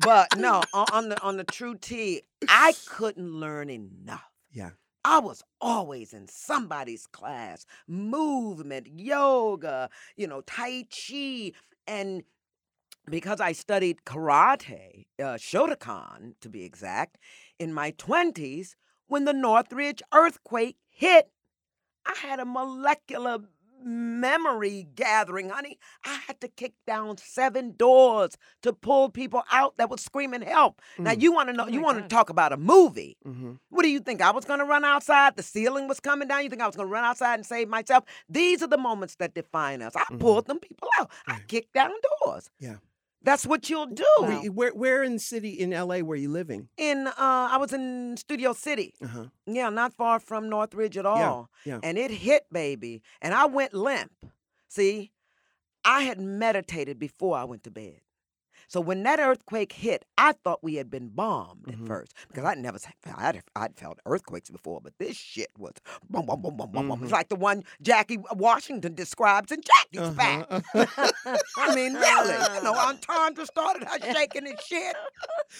[0.00, 4.22] but no, on, on the on the true T, I couldn't learn enough.
[4.52, 4.70] Yeah.
[5.04, 11.52] I was always in somebody's class, movement, yoga, you know, Tai Chi.
[11.88, 12.24] And
[13.10, 17.18] because I studied karate, uh, Shotokan to be exact,
[17.58, 18.74] in my 20s,
[19.06, 21.30] when the Northridge earthquake hit,
[22.04, 23.38] I had a molecular
[23.84, 25.78] memory gathering, honey.
[26.04, 30.80] I had to kick down seven doors to pull people out that was screaming help.
[30.98, 31.20] Now Mm.
[31.22, 33.16] you want to know, Oh you want to talk about a movie.
[33.24, 33.52] Mm-hmm.
[33.68, 34.22] What do you think?
[34.22, 35.36] I was going to run outside?
[35.36, 36.42] The ceiling was coming down?
[36.42, 38.04] You think I was going to run outside and save myself?
[38.28, 39.94] These are the moments that define us.
[39.94, 40.20] I Mhm.
[40.20, 41.10] pulled them people out.
[41.26, 41.92] I kicked down
[42.24, 42.50] doors.
[42.58, 42.76] Yeah.
[43.26, 44.04] That's what you'll do.
[44.20, 44.28] Wow.
[44.28, 46.68] Where, where where in the city in LA were you living?
[46.78, 48.94] In uh, I was in Studio City.
[49.02, 49.24] Uh-huh.
[49.46, 51.50] Yeah, not far from Northridge at all.
[51.64, 51.80] Yeah, yeah.
[51.82, 53.02] And it hit, baby.
[53.20, 54.12] And I went limp.
[54.68, 55.10] See,
[55.84, 58.00] I had meditated before I went to bed.
[58.68, 61.82] So when that earthquake hit, I thought we had been bombed Mhm.
[61.82, 62.78] at first because I'd never
[63.16, 65.72] I'd, I'd felt earthquakes before, but this shit was
[66.10, 66.72] boom, boom, boom, boom.
[66.72, 67.02] Mhm.
[67.02, 70.46] It's like the one Jackie Washington describes in Jackie's back.
[70.50, 70.84] Uh-huh.
[71.58, 74.94] I mean, really, you know, Entendre started her shaking and shit.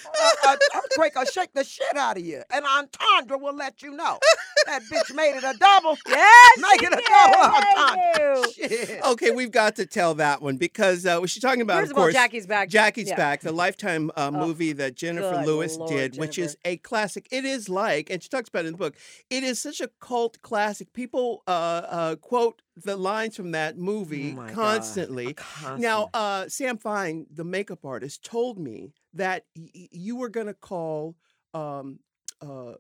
[0.07, 3.91] Uh, uh, earthquake will shake the shit out of you, and Entendre will let you
[3.93, 4.19] know
[4.67, 5.97] that bitch made it a double.
[6.09, 8.53] Yes, Make it a double entendre.
[8.53, 9.05] Shit.
[9.05, 12.03] okay, we've got to tell that one because uh, she's talking about, First of of
[12.03, 12.69] course, Jackie's back.
[12.97, 13.17] Jackie's Yeah.
[13.17, 17.29] Back, the Lifetime uh, Oh, movie that Jenifer Lewis Lord, did, which is a classic.
[17.31, 18.97] It is like, and she talks about it in the book.
[19.29, 20.93] It is such a cult classic.
[20.95, 25.35] People uh, uh, quote the lines from that movie Oh constantly.
[25.35, 25.83] Constantly.
[25.83, 30.55] Now, uh, Sam Fine, the makeup artist, told me that y- you were going to
[30.55, 31.17] call
[31.55, 31.99] um,
[32.41, 32.75] uh,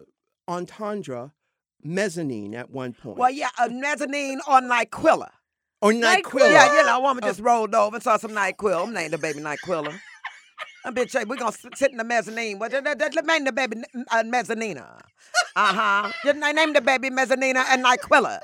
[0.48, 1.32] Entendre
[1.82, 3.18] mezzanine at one point.
[3.18, 5.28] well, yeah, a mezzanine or Nyquilla.
[5.80, 6.22] Or NyQuil.
[6.22, 6.50] Nyquil.
[6.50, 7.28] Yeah, you know, a woman Oh.
[7.28, 8.84] just rolled over and saw some Nyquil.
[8.88, 9.98] I'm named the baby Nyquilla.
[10.84, 12.60] A bitch, say, we're going to sit in the mezzanine.
[12.60, 15.00] Well, let- let- let- name the baby uh, mezzanina.
[15.56, 16.12] Uh huh.
[16.24, 18.38] Just na- name the baby mezzanina and Nyquilla.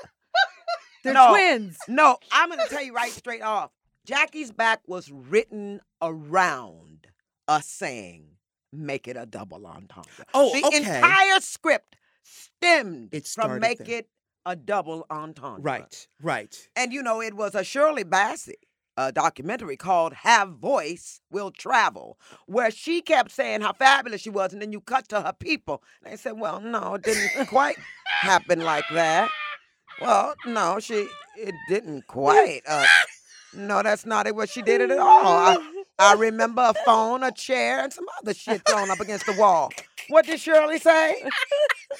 [1.05, 1.29] They're No.
[1.29, 1.77] twins.
[1.87, 3.71] No, I'm going to tell you right straight off.
[4.05, 7.07] Jackie's Back was written around
[7.47, 8.25] us saying,
[8.73, 10.25] make it a double entendre.
[10.33, 10.77] Oh, the okay.
[10.77, 13.99] entire script stemmed It from make there.
[13.99, 14.09] it
[14.45, 15.61] a double entendre.
[15.61, 16.69] Right, right.
[16.75, 18.55] And you know, it was a Shirley Bassey
[18.97, 24.53] a documentary called Have Voice Will Travel, where she kept saying how fabulous she was,
[24.53, 25.83] and then you cut to her people.
[26.03, 29.29] And they said, Well, no, it didn't quite happen like that.
[30.01, 32.61] Well, no, she it didn't quite.
[32.67, 32.85] Uh,
[33.53, 34.35] no, that's not it.
[34.35, 35.27] What she did it at all.
[35.27, 35.57] I,
[35.99, 39.71] I remember a phone, a chair, and some other shit thrown up against the wall.
[40.09, 41.23] What did Shirley say?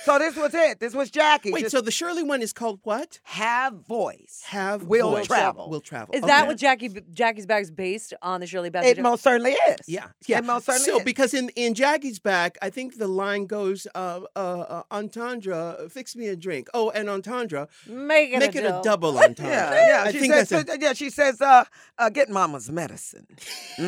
[0.04, 0.80] So this was it.
[0.82, 1.52] This was Jackie.
[1.54, 3.20] Wait, Just so the Shirley one is called what?
[3.24, 4.42] have voice.
[4.48, 5.28] Have Will voice.
[5.28, 5.70] travel.
[5.70, 6.14] Will travel.
[6.16, 6.48] Is that Okay.
[6.48, 8.86] what Jackie Jackie's Back is based on the Shirley Bassey?
[8.88, 9.78] It most certainly is.
[9.88, 10.40] Yeah, yeah.
[10.40, 11.04] It most certainly so is.
[11.06, 16.16] because in in Jackie's back, I think the line goes, uh, uh, uh, "Entendre, fix
[16.16, 19.14] me a drink." Oh, and Entendre, Make it make a it a double.
[19.14, 19.46] double entendre.
[19.54, 20.04] Yeah, yeah.
[20.08, 21.64] I she think says, that's a, yeah, she says, uh,
[22.00, 23.28] uh, get mama's medicine.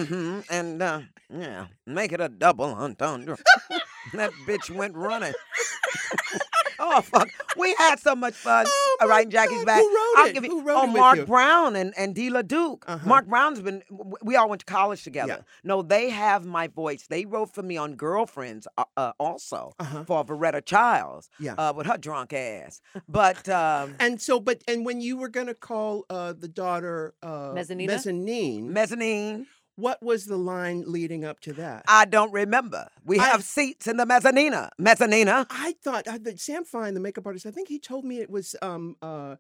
[0.04, 1.02] hmm And, uh,
[1.34, 3.38] yeah, make it a double entendre.
[4.14, 5.34] that bitch went running.
[6.80, 7.30] oh, fuck.
[7.58, 9.66] We had so much fun Oh, my writing Jackie's God.
[9.66, 9.80] back.
[9.80, 10.34] Who wrote I'll it?
[10.34, 11.26] give you- Who wrote oh, it Mark you?
[11.26, 12.84] Brown and, and Dee LaDuke.
[12.88, 13.08] Uh-huh.
[13.08, 13.82] Mark Brown's been,
[14.22, 15.38] we all went to college together.
[15.40, 15.44] Yeah.
[15.64, 17.08] No, they have my voice.
[17.08, 20.04] They wrote for me on Girlfriends uh, uh, also Uh-huh.
[20.06, 21.54] for Veretta Childs Yeah.
[21.58, 22.82] uh, with her drunk ass.
[23.08, 27.14] But, um, And so, but and when you were going to call uh, the daughter
[27.24, 27.88] uh, Mezzanina?
[27.88, 29.48] mezzanine, mezzanine.
[29.76, 31.84] What was the line leading up to that?
[31.88, 32.88] I don't remember.
[33.04, 34.70] We I- have seats in the mezzanina.
[34.80, 35.46] Mezzanina.
[35.50, 38.56] I thought uh, Sam Fine, the makeup artist, I think he told me it was
[38.62, 39.36] um, uh,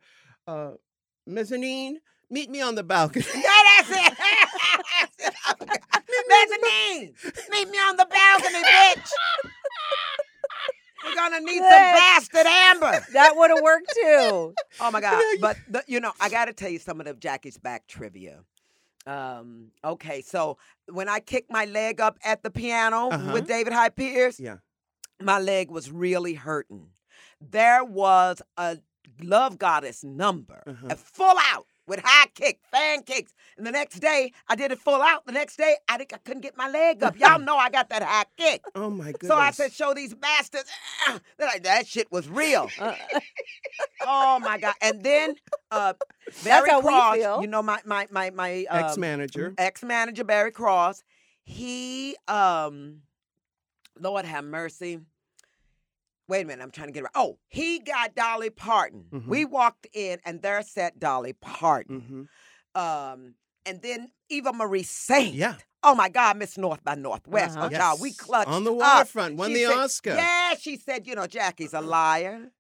[0.48, 0.72] uh,
[1.26, 2.00] mezzanine.
[2.30, 3.26] Meet me on the balcony.
[3.36, 3.42] Yeah,
[3.78, 4.18] that's it.
[6.30, 7.14] mezzanine.
[7.52, 9.10] Meet me on the balcony, bitch.
[11.04, 13.06] We're gonna need some bastard amber.
[13.14, 14.54] That would have worked too.
[14.82, 15.22] Oh my god!
[15.40, 18.40] But the, you know, I got to tell you some of the Jackie's back trivia.
[19.08, 20.58] Um, okay, so
[20.92, 23.34] when I kicked my leg up at the piano Uh-huh.
[23.34, 24.58] with David Hyde Pierce, yeah.
[25.22, 26.88] my leg was really hurting.
[27.40, 28.80] There was a
[29.22, 30.88] love goddess number, Uh-huh.
[30.90, 33.34] a full out with high kick, fan kicks.
[33.58, 35.26] And the next day, I did it full out.
[35.26, 37.20] The next day, I think I couldn't get my leg up.
[37.20, 38.64] Y'all know I got that high kick.
[38.76, 39.28] Oh my goodness.
[39.28, 40.70] So I said, show these bastards.
[41.38, 42.70] They're like, that shit was real.
[42.80, 42.94] Uh,
[44.06, 44.74] oh my God.
[44.82, 45.36] And then
[45.72, 45.94] uh
[46.26, 49.54] That's Barry how we Cross, you know, my my my my um, ex-manager.
[49.58, 51.04] ex-manager Barry Cross,
[51.44, 53.02] he um
[54.00, 55.00] Lord have mercy.
[56.28, 57.12] Wait a minute, I'm trying to get it right.
[57.16, 59.06] Oh, he got Dolly Parton.
[59.12, 59.28] Mhm.
[59.28, 62.28] We walked in and there sat Dolly Parton.
[62.76, 63.36] hmm Um
[63.68, 65.34] and then Eva Marie Saint.
[65.36, 65.56] Yeah.
[65.84, 67.58] Oh my God, Miss North by Northwest.
[67.58, 67.70] Uh-huh.
[67.72, 68.78] Oh, child, we clutched On the up.
[68.78, 70.16] waterfront, won She the said- Oscar.
[70.16, 72.52] Yeah, she said, you know, Jackie's a liar.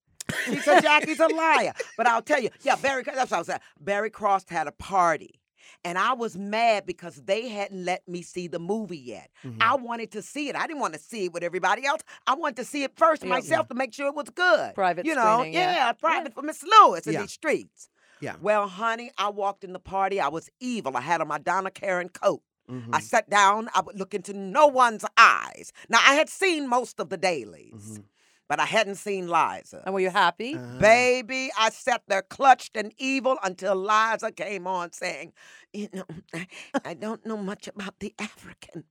[0.45, 1.73] She said Jackie's a liar.
[1.97, 3.03] But I'll tell you, yeah, Barry.
[3.03, 3.59] That's what I was saying.
[3.79, 5.39] Barry Cross had a party.
[5.83, 9.29] And I was mad because they hadn't let me see the movie yet.
[9.43, 9.57] Mhm.
[9.61, 10.55] I wanted to see it.
[10.55, 12.01] I didn't want to see it with everybody else.
[12.27, 13.29] I wanted to see it first Yeah.
[13.29, 14.73] myself to make sure it was good.
[14.75, 15.91] Private you know, screening, yeah.
[15.93, 17.21] private for Miss Lewis in Yeah.
[17.21, 17.89] these streets.
[18.21, 18.35] Yeah.
[18.41, 20.19] Well, honey, I walked in the party.
[20.19, 20.95] I was evil.
[20.95, 22.41] I had on my Donna Karan coat.
[22.69, 22.89] Mhm.
[22.93, 23.69] I sat down.
[23.75, 25.71] I would look into no one's eyes.
[25.89, 28.03] Now, I had seen most of the dailies, Mhm.
[28.47, 29.81] But I hadn't seen Liza.
[29.85, 30.55] And were you happy?
[30.55, 35.33] Uh, Baby, I sat there clutched and evil until Liza came on saying,
[35.75, 36.05] You know,
[36.85, 38.85] I, don't know much about the African.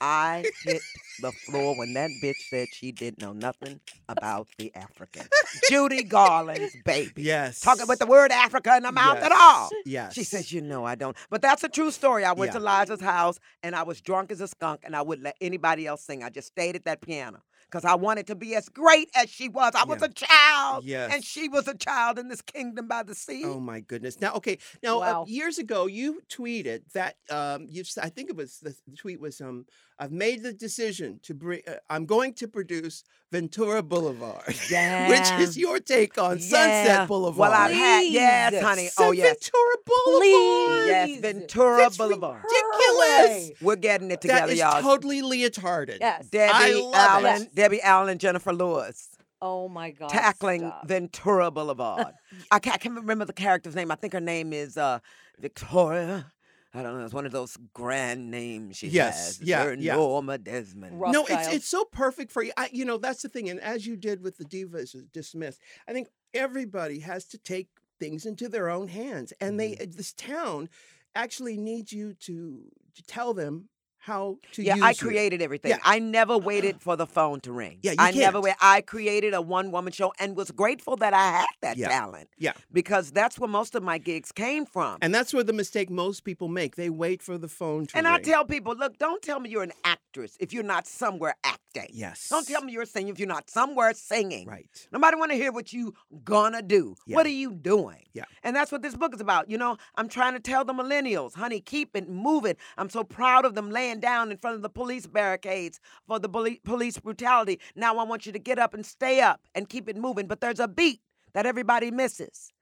[0.00, 0.82] I hit
[1.22, 5.26] the floor when that bitch said she didn't know nothing about the African.
[5.70, 7.22] Judy Garland's baby.
[7.22, 7.60] yes.
[7.60, 9.70] Talking with the word Africa in her mouth at all.
[9.86, 10.12] Yes.
[10.12, 11.16] She says, You know, I don't.
[11.30, 12.24] But that's a true story.
[12.24, 12.58] I went Yeah.
[12.58, 15.86] to Liza's house and I was drunk as a skunk and I wouldn't let anybody
[15.86, 16.22] else sing.
[16.22, 19.48] I just stayed at that piano because I wanted to be as great as she
[19.48, 19.72] was.
[19.74, 20.06] I was Yeah.
[20.06, 20.84] a child.
[20.84, 21.10] Yes.
[21.12, 23.42] And she was a child in this kingdom by the sea.
[23.44, 24.20] Oh my goodness!
[24.20, 27.80] Now, okay, now uh, years ago, you tweeted that um, you.
[27.82, 29.66] s- I think it was the the tweet was um,
[29.98, 31.62] I've made the decision to bring.
[31.66, 35.08] Uh, I'm going to produce Ventura Boulevard, Yeah.
[35.08, 36.44] which is your take on Yeah.
[36.44, 37.38] Sunset Boulevard.
[37.38, 38.88] Well, I've had, yes, honey.
[38.98, 39.36] Oh, yes.
[39.50, 40.86] Ventura Boulevard.
[40.88, 42.42] Yes, Ventura That's Boulevard.
[42.44, 43.50] ridiculous.
[43.60, 44.80] We're getting it together, is y'all.
[44.82, 45.98] totally leotarded.
[46.00, 46.28] Yes.
[46.28, 46.96] Debbie I love it.
[46.96, 47.46] Allen, Yes.
[47.54, 49.08] Debbie Allen, Jenifer Lewis.
[49.40, 50.08] Oh my God.
[50.10, 50.88] tackling stop.
[50.88, 52.12] Ventura Boulevard.
[52.50, 53.90] I, can't, I can't remember the character's name.
[53.92, 54.98] I think her name is uh,
[55.40, 56.32] Victoria.
[56.74, 57.04] I don't know.
[57.04, 59.40] It's one of those grand names she Yes, has.
[59.42, 59.94] yeah, Her yeah.
[59.96, 61.00] Norma Desmond.
[61.00, 62.52] Rough no, it's it's so perfect for you.
[62.56, 63.48] I, you know, that's the thing.
[63.48, 68.26] And as you did with the divas dismissed, I think everybody has to take things
[68.26, 69.90] into their own hands, and they Mm-hmm.
[69.96, 70.68] this town
[71.14, 72.62] actually needs you to,
[72.94, 75.70] to tell them how to Yeah, I created everything.
[75.70, 75.78] Yeah.
[75.82, 76.80] I never waited uh-huh.
[76.80, 77.78] for the phone to ring.
[77.82, 78.44] Yeah, you I never can't.
[78.44, 78.54] wait.
[78.60, 81.88] I created a one woman show and was grateful that I had that Yeah.
[81.88, 82.28] talent.
[82.38, 82.52] Yeah.
[82.72, 84.98] Because that's where most of my gigs came from.
[85.02, 86.76] And that's where the mistake most people make.
[86.76, 88.14] They wait for the phone to And ring.
[88.14, 91.90] I tell people, look, don't tell me you're an actress if you're not somewhere acting.
[91.92, 92.28] yes.
[92.28, 94.46] Don't tell me you're a singer if you're not somewhere singing.
[94.48, 94.88] Right.
[94.92, 96.96] Nobody want to hear what you gonna do.
[97.06, 98.04] What are you doing?
[98.14, 98.24] Yeah.
[98.42, 99.48] And that's what this book is about.
[99.50, 102.56] You know, I'm trying to tell the millennials, honey, keep it moving.
[102.76, 106.28] I'm so proud of them laying down in front of the police barricades for the
[106.64, 107.60] police brutality.
[107.74, 110.26] Now I want you to get up and stay up and keep it moving.
[110.26, 111.00] But there's a beat
[111.34, 112.52] that everybody misses.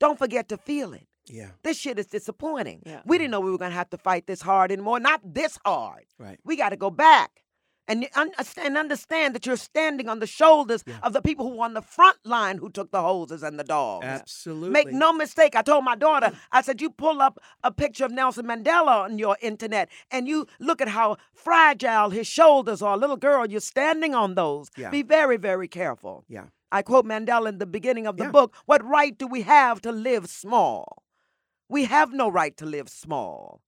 [0.00, 1.06] Don't forget to feel it.
[1.26, 1.50] Yeah.
[1.62, 2.82] This shit is disappointing.
[2.84, 3.00] Yeah.
[3.06, 5.00] We didn't know we were gonna have to fight this hard anymore.
[5.00, 6.04] Not this hard.
[6.18, 6.38] Right.
[6.44, 7.43] We got to go back
[7.86, 10.98] and and understand that you're standing on the shoulders Yeah.
[11.02, 13.64] of the people who were on the front line who took the hoses and the
[13.64, 14.06] dogs.
[14.06, 14.70] Absolutely.
[14.70, 15.54] Make no mistake.
[15.56, 19.18] I told my daughter, I said, you pull up a picture of Nelson Mandela on
[19.18, 22.96] your internet and you look at how fragile his shoulders are.
[22.96, 24.70] Little girl, you're standing on those.
[24.76, 24.90] Yeah.
[24.90, 26.24] Be very, very careful.
[26.28, 26.46] Yeah.
[26.72, 28.30] I quote Mandela in the beginning of the Yeah.
[28.30, 31.02] book What right do we have to live small?
[31.68, 33.60] We have no right to live small.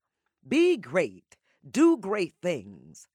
[0.47, 1.37] Be great.
[1.69, 3.09] Do great things.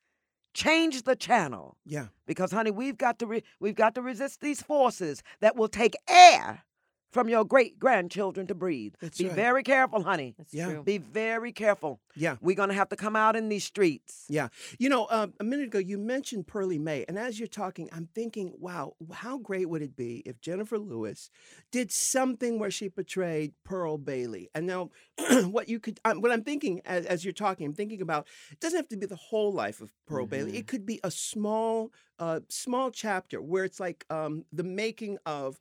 [0.53, 2.07] Change the channel Yeah.
[2.25, 5.95] because honey we've got to re- we've got to resist these forces that will take
[6.09, 6.63] air
[7.11, 9.35] from your great grandchildren to breathe That's be right.
[9.35, 10.71] very careful honey That's Yeah.
[10.71, 10.83] true.
[10.83, 12.37] be very careful Yeah.
[12.41, 14.47] we're going to have to come out in these streets Yeah.
[14.79, 18.07] You know, um, a minute ago you mentioned Pearlie Mae, and as you're talking, I'm
[18.15, 21.29] thinking, wow, how great would it be if Jenifer Lewis
[21.71, 24.49] did something where she portrayed Pearl Bailey?
[24.55, 24.89] And now,
[25.55, 28.59] what you could, um, what I'm thinking as, as you're talking, I'm thinking about it
[28.59, 30.53] doesn't have to be the whole life of Pearl Bailey.
[30.53, 30.59] Mhm.
[30.59, 35.59] It could be a small, uh, small chapter where it's like um, the making of.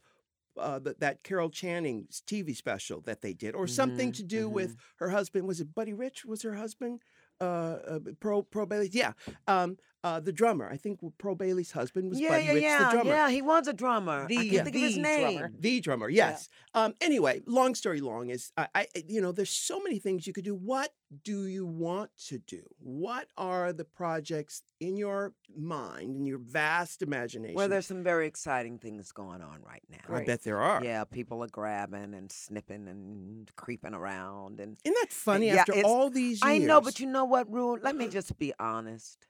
[0.56, 4.48] Uh, th- that Carol Channing's TV special that they did, or something Mhm, to do
[4.48, 4.78] with mhm.
[4.96, 5.46] her husband.
[5.46, 6.24] Was it Buddy Rich?
[6.24, 7.02] Was her husband?
[7.40, 8.90] uh, uh, Pearl Bailey.
[8.92, 9.12] Yeah,
[9.46, 10.68] um, uh, the drummer.
[10.70, 13.10] I think Pearl Bailey's husband was yeah Buddy yeah Rich, the drummer.
[13.10, 15.52] yeah he was a drummer The- i can't think of his name drummer.
[15.58, 16.48] The drummer, yes.
[16.74, 20.32] Um, anyway, long story long is, I, I, you know, there's so many things you
[20.32, 20.54] could do.
[20.54, 22.62] What do you want to do?
[22.78, 27.54] What are the projects in your mind, in your vast imagination?
[27.56, 30.82] well there's some very exciting things going on right now I bet there are.
[30.84, 35.48] yeah people are grabbing and snipping and creeping around and Isn't that funny?
[35.48, 37.78] Yeah, after all these years, I know, but you know what, Ru?
[37.82, 39.26] Let me just be honest.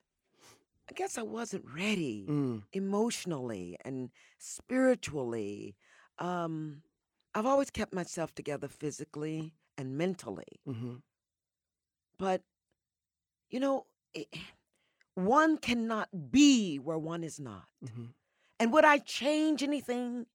[0.91, 5.77] I guess I wasn't ready Mm, emotionally and spiritually.
[6.19, 6.83] Um,
[7.35, 11.01] I've always kept myself together physically and mentally, mhm.
[12.19, 12.43] but
[13.51, 14.27] you know, it,
[15.15, 17.67] one cannot be where one is not.
[17.85, 18.15] Mhm.
[18.59, 20.27] And would I change anything?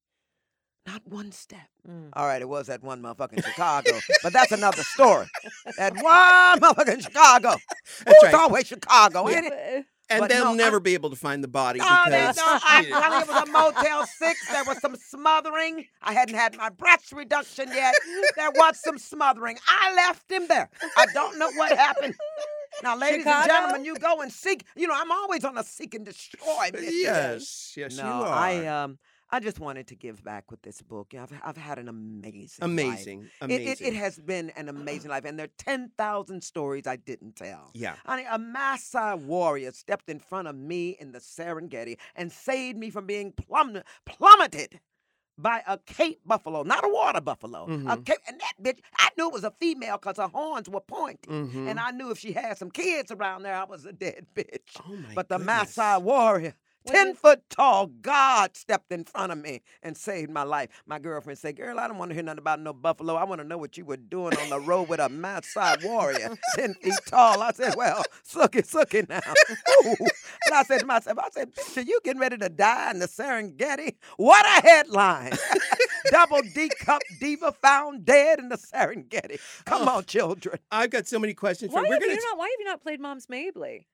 [0.88, 1.68] Not one step.
[1.88, 2.10] Mm.
[2.14, 5.28] All right, it was that one motherfucker in Chicago, but that's another story.
[5.78, 7.56] That one motherfucker in Chicago.
[8.06, 9.38] That's Ooh, It's always Chicago, Yeah.
[9.38, 9.86] ain't it?
[10.10, 12.36] And But they'll no, never I- be able to find the body No, they because
[12.36, 12.62] don't.
[12.64, 14.52] I, I think it was a Motel 6.
[14.52, 15.86] There was some smothering.
[16.04, 17.96] I hadn't had my breast reduction yet.
[18.36, 19.58] There was some smothering.
[19.68, 20.70] I left him there.
[20.96, 22.14] I don't know what happened.
[22.84, 24.64] Now, ladies and gentlemen, you go and seek.
[24.76, 26.90] You know, I'm always on a seek and destroy mission.
[26.94, 28.28] yes, yes, no, you are.
[28.34, 29.00] I um,
[29.36, 31.14] I just wanted to give back with this book.
[31.14, 32.72] I've I've had an amazing, life.
[32.72, 33.68] amazing, It, amazing.
[33.88, 37.36] it, it has been an amazing life, and there are ten thousand stories I didn't
[37.36, 37.72] tell.
[37.74, 37.96] yeah.
[38.06, 42.90] Honey, a Maasai warrior stepped in front of me in the Serengeti and saved me
[42.90, 44.80] from being plum- plummeted
[45.38, 47.66] by a Cape buffalo, not a water buffalo.
[47.66, 48.06] A Mhm.
[48.06, 51.30] Cape, and that bitch, I knew it was a female because her horns were pointy.
[51.30, 51.68] Mhm.
[51.70, 54.80] And I knew if she had some kids around there, I was a dead bitch.
[54.88, 55.76] oh my but the goodness.
[55.76, 56.54] Maasai warrior,
[56.86, 60.70] Was 10 it- foot tall God stepped in front of me and saved my life.
[60.86, 63.16] My girlfriend said, Girl, I don't want to hear nothing about no buffalo.
[63.16, 66.36] I want to know what you were doing on the road with a Maasai warrior,
[66.56, 67.42] 10 feet tall.
[67.42, 69.20] I said, Well, suck it, suck it now.
[69.86, 69.96] Ooh.
[70.46, 73.00] And I said to myself, I said, Bitch, are you getting ready to die in
[73.00, 73.96] the Serengeti?
[74.18, 75.34] What a headline!
[76.12, 79.40] Double D cup diva found dead in the Serengeti.
[79.66, 79.98] Come Oh.
[79.98, 80.60] on, children.
[80.72, 81.72] I've got so many questions.
[81.74, 83.88] Why for have, we're you not, why have you not played Moms Mabley?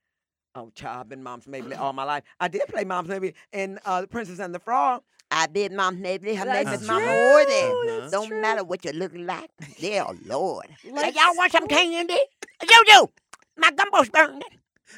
[0.54, 2.24] Oh, child, I've been Moms Mabley all my life.
[2.40, 5.02] I did play Moms Mabley in uh, The Princess and the Frog.
[5.34, 6.36] I did Moms Mabley.
[6.36, 7.34] Her name is Mama true,
[7.86, 8.00] Woody.
[8.02, 8.42] that's Don't true.
[8.42, 9.50] matter what you look like.
[9.80, 10.68] Dear Lord.
[10.82, 12.18] Hey, y'all want some candy?
[12.70, 13.10] You do.
[13.58, 14.42] My gumbo's burning.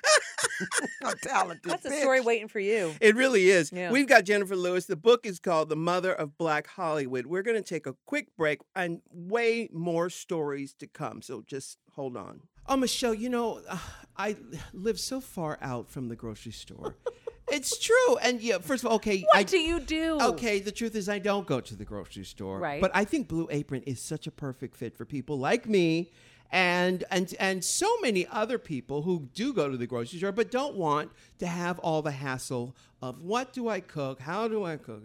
[1.04, 1.70] I'm talented.
[1.70, 2.96] That's a story waiting for you.
[3.00, 3.72] It really is.
[3.72, 3.92] Yeah.
[3.92, 4.86] We've got Jenifer Lewis.
[4.88, 7.28] The book is called The Mother of Black Hollywood.
[7.28, 11.22] We're going to take a quick break and way more stories to come.
[11.22, 12.42] So just hold on.
[12.68, 13.78] Oh, Michelle, you know, uh,
[14.18, 14.38] I
[14.74, 16.96] live so far out from the grocery store.
[17.52, 18.18] it's true.
[18.18, 19.22] And yeah, first of all, okay.
[19.22, 20.18] What I, do you do?
[20.22, 22.60] Okay, the truth is I don't go to the grocery store.
[22.60, 22.82] Right.
[22.82, 26.12] But I think Blue Apron is such a perfect fit for people like me
[26.54, 30.52] and and and so many other people who do go to the grocery store but
[30.52, 34.20] don't want to have all the hassle of what do I cook?
[34.22, 35.02] How do I cook?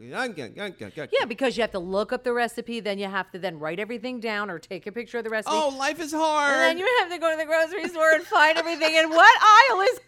[1.13, 1.19] it?
[1.19, 3.81] Yeah, because you have to look up the recipe, then you have to then write
[3.81, 5.57] everything down or take a picture of the recipe.
[5.57, 6.53] Oh, life is hard.
[6.53, 8.95] and then you have to go to the grocery store and find everything.
[8.97, 10.01] And what aisle is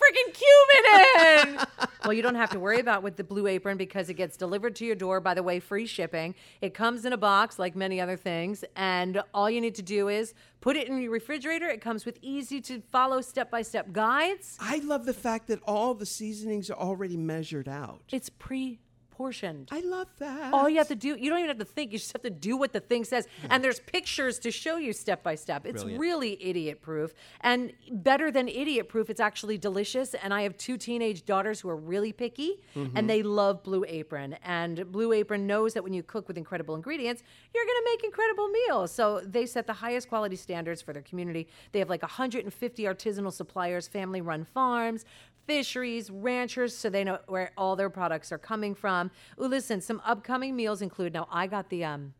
[0.00, 1.66] freaking cumin in?
[2.08, 4.74] well, you don't have to worry about with the Blue Apron because it gets delivered
[4.76, 5.20] to your door.
[5.20, 6.34] By the way, free shipping.
[6.62, 10.08] It comes in a box like many other things, and all you need to do
[10.08, 11.68] is put it in your refrigerator.
[11.68, 14.56] It comes with easy to follow step by step guides.
[14.58, 18.00] I love the fact that all the seasonings are already measured out.
[18.10, 18.78] It's pre
[19.18, 19.68] portioned.
[19.72, 20.54] I love that.
[20.54, 21.90] All you have to do, you don't even have to think.
[21.92, 23.26] You just have to do what the thing says.
[23.50, 25.66] And there's pictures to show you step by step.
[25.66, 26.00] It's Brilliant.
[26.00, 27.12] really idiot proof.
[27.40, 30.14] And better than idiot proof, it's actually delicious.
[30.14, 32.96] And I have two teenage daughters who are really picky mm-hmm.
[32.96, 34.36] and they love Blue Apron.
[34.44, 38.04] And Blue Apron knows that when you cook with incredible ingredients, you're going to make
[38.04, 38.92] incredible meals.
[38.92, 41.48] So they set the highest quality standards for their community.
[41.72, 45.04] They have like 150 artisanal suppliers, family run farms,
[45.48, 49.10] fisheries, ranchers, so they know where all their products are coming from.
[49.40, 52.12] Ooh, listen, some upcoming meals include now I got the um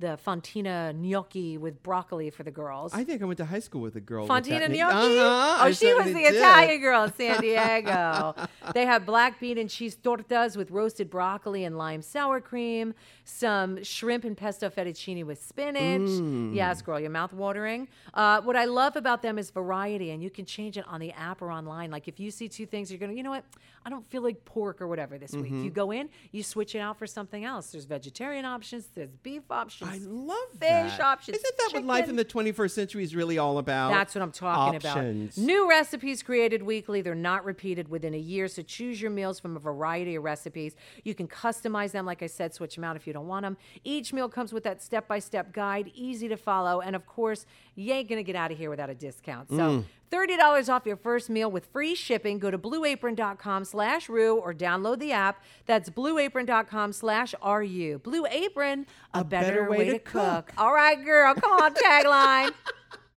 [0.00, 2.92] the Fontina gnocchi with broccoli for the girls.
[2.92, 4.26] I think I went to high school with a girl.
[4.26, 5.18] Fontina gnocchi?
[5.18, 6.34] Uh-huh, oh, I she was the did.
[6.34, 8.34] Italian girl in San Diego.
[8.74, 13.82] they have black bean and cheese tortas with roasted broccoli and lime sour cream, some
[13.84, 16.08] shrimp and pesto fettuccine with spinach.
[16.08, 16.54] Mm.
[16.54, 17.88] Yes, girl, your mouth watering.
[18.12, 21.12] Uh, what I love about them is variety, and you can change it on the
[21.12, 21.90] app or online.
[21.90, 23.44] Like if you see two things, you're gonna, you know what?
[23.86, 25.52] I don't feel like pork or whatever this week.
[25.52, 25.64] Mm-hmm.
[25.64, 27.72] You go in, you switch it out for something else.
[27.72, 29.83] There's vegetarian options, there's beef options.
[29.84, 31.00] I love Fish that.
[31.00, 33.90] options, Isn't that what life in the 21st century is really all about?
[33.90, 35.36] That's what I'm talking Options.
[35.36, 35.46] about.
[35.46, 37.02] New recipes created weekly.
[37.02, 38.48] They're not repeated within a year.
[38.48, 40.74] So choose your meals from a variety of recipes.
[41.04, 43.56] You can customize them, like I said, switch them out if you don't want them.
[43.84, 46.80] Each meal comes with that step by step guide, easy to follow.
[46.80, 49.50] And of course, you ain't going to get out of here without a discount.
[49.50, 49.84] So mm.
[50.10, 52.38] $30 off your first meal with free shipping.
[52.38, 55.42] Go to blueapron.com slash ru or download the app.
[55.66, 57.98] That's blueapron.com slash RU.
[57.98, 60.52] Blue Apron, a, better, way, to cook.
[60.56, 61.34] All right, girl.
[61.34, 62.52] Come on, tagline.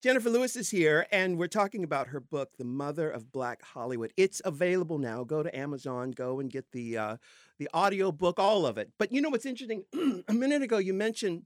[0.02, 4.12] Jenifer Lewis is here, and we're talking about her book, The Mother of Black Hollywood.
[4.16, 5.24] It's available now.
[5.24, 7.16] Go to Amazon, go and get the uh,
[7.58, 8.90] the audio book, all of it.
[8.98, 9.84] But you know what's interesting?
[10.28, 11.42] a minute ago, you mentioned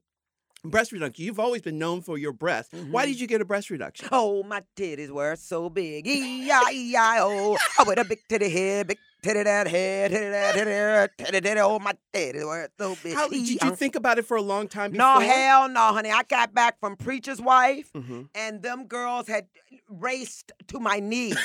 [0.65, 1.25] breast reduction.
[1.25, 2.75] You've always been known for your breasts.
[2.91, 4.09] Why did you get a breast reduction?
[4.13, 6.07] Oh, my titties were so big.
[6.07, 7.57] E-I-E-I-O.
[7.79, 11.61] Oh, with a big titty head, big titty that head, titty that titty, titty titty.
[11.61, 13.15] Oh, my titties were so big.
[13.15, 15.07] How did you think about it for a long time before?
[15.07, 16.11] No, hell no, honey.
[16.11, 18.29] I got back from Preacher's Wife, Mhm.
[18.35, 19.47] and them girls had
[19.89, 21.37] raced to my knees.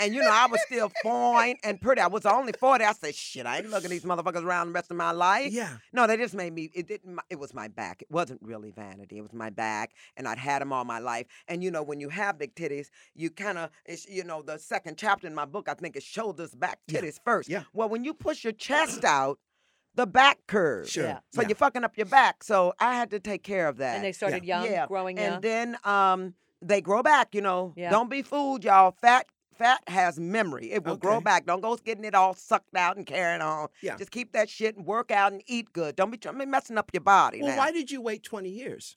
[0.00, 2.00] And you know, I was still fine and pretty.
[2.00, 2.84] I was only 40.
[2.84, 5.52] I said, shit, I ain't looking these motherfuckers around the rest of my life.
[5.52, 5.76] Yeah.
[5.92, 6.70] No, they just made me.
[6.74, 7.18] It didn't.
[7.30, 8.02] It was my back.
[8.02, 9.18] It wasn't really vanity.
[9.18, 11.26] It was my back, and I'd had them all my life.
[11.48, 13.70] And you know, when you have big titties, you kind of,
[14.08, 17.00] you know, the second chapter in my book, I think, is shoulders, back, Yeah.
[17.00, 17.48] titties first.
[17.48, 17.64] Yeah.
[17.72, 19.38] Well, when you push your chest out,
[19.96, 20.90] the back curves.
[20.90, 21.04] Sure.
[21.04, 21.18] Yeah.
[21.32, 21.48] So Yeah.
[21.48, 22.42] you're fucking up your back.
[22.42, 23.94] So I had to take care of that.
[23.94, 24.86] And they started young, yeah.
[24.86, 25.40] growing and young.
[25.40, 27.32] then um, they grow back.
[27.34, 27.90] You know, Yeah.
[27.90, 28.96] don't be fooled, y'all.
[29.00, 29.26] Fat.
[29.56, 30.72] Fat has memory.
[30.72, 31.46] It will grow back.
[31.46, 33.68] Don't go getting it all sucked out and carrying on.
[33.82, 33.96] Yeah.
[33.96, 35.96] Just keep that shit and work out and eat good.
[35.96, 37.40] Don't be, tr- be messing up your body.
[37.40, 37.58] Well, now.
[37.58, 38.96] why did you wait 20 years?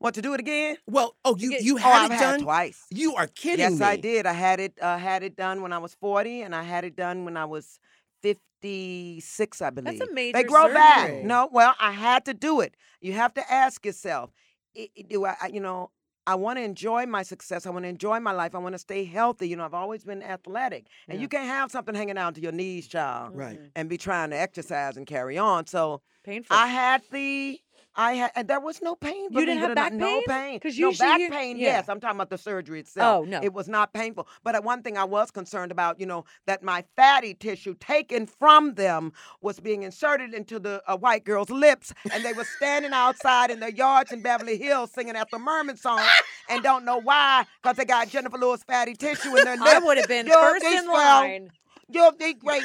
[0.00, 0.78] Want to do it again?
[0.86, 2.86] Well, oh, you you oh, had I've it had done twice.
[2.90, 3.84] You are kidding Yes, me.
[3.84, 4.24] I did.
[4.24, 4.72] I had it.
[4.80, 7.44] Uh, had it done when I was forty, and I had it done when I
[7.44, 7.78] was
[8.22, 9.98] fifty-six, I believe.
[9.98, 11.22] That's a major They grow back.
[11.22, 12.78] No, well, I had to do it.
[13.02, 14.30] You have to ask yourself,
[14.74, 15.26] do?
[15.26, 15.90] I- You know,
[16.30, 17.66] I want to enjoy my success.
[17.66, 18.54] I want to enjoy my life.
[18.54, 19.48] I want to stay healthy.
[19.48, 21.22] You know, I've always been athletic, and Yeah.
[21.22, 23.58] you can't have something hanging out to your knees, child, Right.
[23.74, 25.66] and be trying to exercise and carry on.
[25.66, 26.56] So Painful.
[26.56, 27.60] I had the.
[27.96, 29.28] I had, and there was no pain.
[29.30, 29.98] You didn't have back not.
[30.00, 30.24] No pain?
[30.28, 30.60] pain.
[30.60, 31.56] 'Cause no back you- pain.
[31.58, 31.78] yeah.
[31.78, 33.22] Yes, I'm talking about the surgery itself.
[33.22, 33.40] Oh, no.
[33.42, 34.28] it was not painful.
[34.44, 38.26] But uh, one thing I was concerned about, you know, that my fatty tissue taken
[38.26, 42.92] from them was being inserted into the uh, white girl's lips, and they were standing
[42.92, 46.04] outside in their yards in Beverly Hills singing at the Merman song,
[46.48, 49.68] and don't know why, because they got Jenifer Lewis fatty tissue in their lips.
[49.70, 51.50] I would have been You're first in line.
[51.92, 52.62] You'll be great.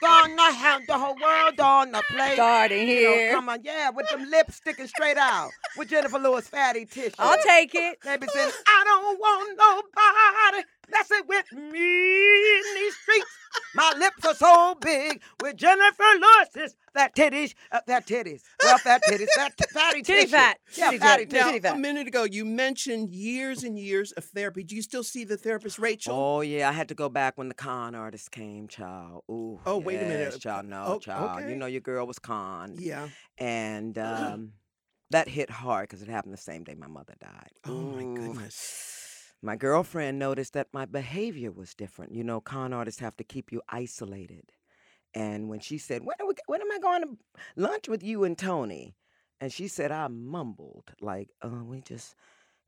[0.00, 2.34] Gonna have the whole world on the plate.
[2.34, 3.32] Starting You know, here.
[3.32, 7.14] come on, yeah, with them lips sticking straight out, with Jenifer Lewis fatty tissue.
[7.18, 7.98] I'll take it.
[8.04, 12.71] They be saying, I don't want nobody messing with me in these streets.
[13.82, 19.02] My lips are so big with Jenifer Lewis's fat titties, uh, fat titties, well, fat
[19.08, 20.30] titties, fat fatty Titty tissue.
[20.36, 20.58] fat.
[20.76, 21.32] yeah, Titty fatty fat.
[21.32, 21.50] Now.
[21.52, 24.62] Titty a minute ago, you mentioned years and years of therapy.
[24.62, 26.14] Do you still see the therapist, Rachel?
[26.14, 29.24] Oh yeah, I had to go back when the con artist came, child.
[29.28, 29.58] Ooh.
[29.66, 30.30] Oh, wait a minute.
[30.32, 30.66] yes, child.
[30.66, 31.40] No, Oh, child.
[31.40, 31.50] okay.
[31.50, 33.08] You know your girl was con, Yeah.
[33.38, 34.52] and um,
[35.10, 37.50] that hit hard because it happened the same day my mother died.
[37.66, 39.01] Oh, my goodness.
[39.42, 42.14] My girlfriend noticed that my behavior was different.
[42.14, 44.52] You know, con artists have to keep you isolated.
[45.14, 47.18] And when she said, "When are we, when am I going to
[47.56, 48.94] lunch with you and Tony?"
[49.40, 52.14] and she said, I mumbled like, "Oh, we just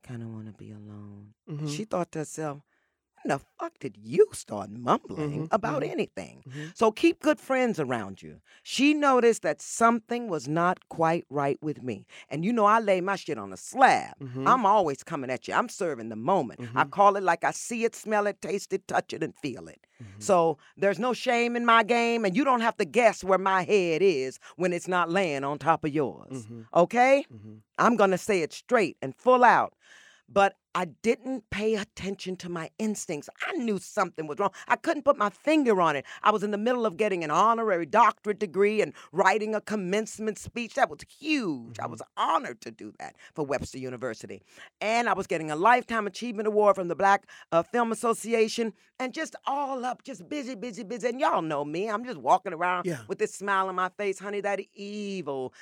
[0.03, 1.69] kind of want to be alone." Mhm.
[1.75, 2.74] She thought to herself, "When
[3.27, 5.91] the fuck did you start mumbling Mhm, about mhm.
[5.91, 6.77] anything?" Mhm.
[6.77, 8.41] So keep good friends around you.
[8.63, 12.05] She noticed that something was not quite right with me.
[12.29, 14.15] And you know, I lay my shit on a slab.
[14.19, 14.47] Mhm.
[14.47, 15.53] I'm always coming at you.
[15.53, 16.59] I'm serving the moment.
[16.75, 16.91] I Mhm.
[16.91, 19.85] call it like I see it, smell it, taste it, touch it, and feel it.
[20.01, 20.21] Mhm.
[20.21, 23.63] So there's no shame in my game, and you don't have to guess where my
[23.63, 26.47] head is when it's not laying on top of yours.
[26.73, 27.25] Okay?
[27.77, 29.73] I'm going to say it straight and full out.
[30.27, 33.29] But I didn't pay attention to my instincts.
[33.47, 34.51] I knew something was wrong.
[34.67, 36.03] I couldn't put my finger on it.
[36.23, 40.37] I was in the middle of getting an honorary doctorate degree and writing a commencement
[40.37, 40.73] speech.
[40.73, 41.79] That was huge.
[41.79, 44.41] I was honored to do that for Webster University.
[44.81, 48.73] And I was getting a Lifetime Achievement Award from the Black uh, Film Association.
[48.99, 51.07] And just all up, just busy, busy, busy.
[51.07, 51.89] And y'all know me.
[51.89, 52.99] I'm just walking around Yeah.
[53.07, 54.19] with this smile on my face.
[54.19, 55.53] Honey, that evil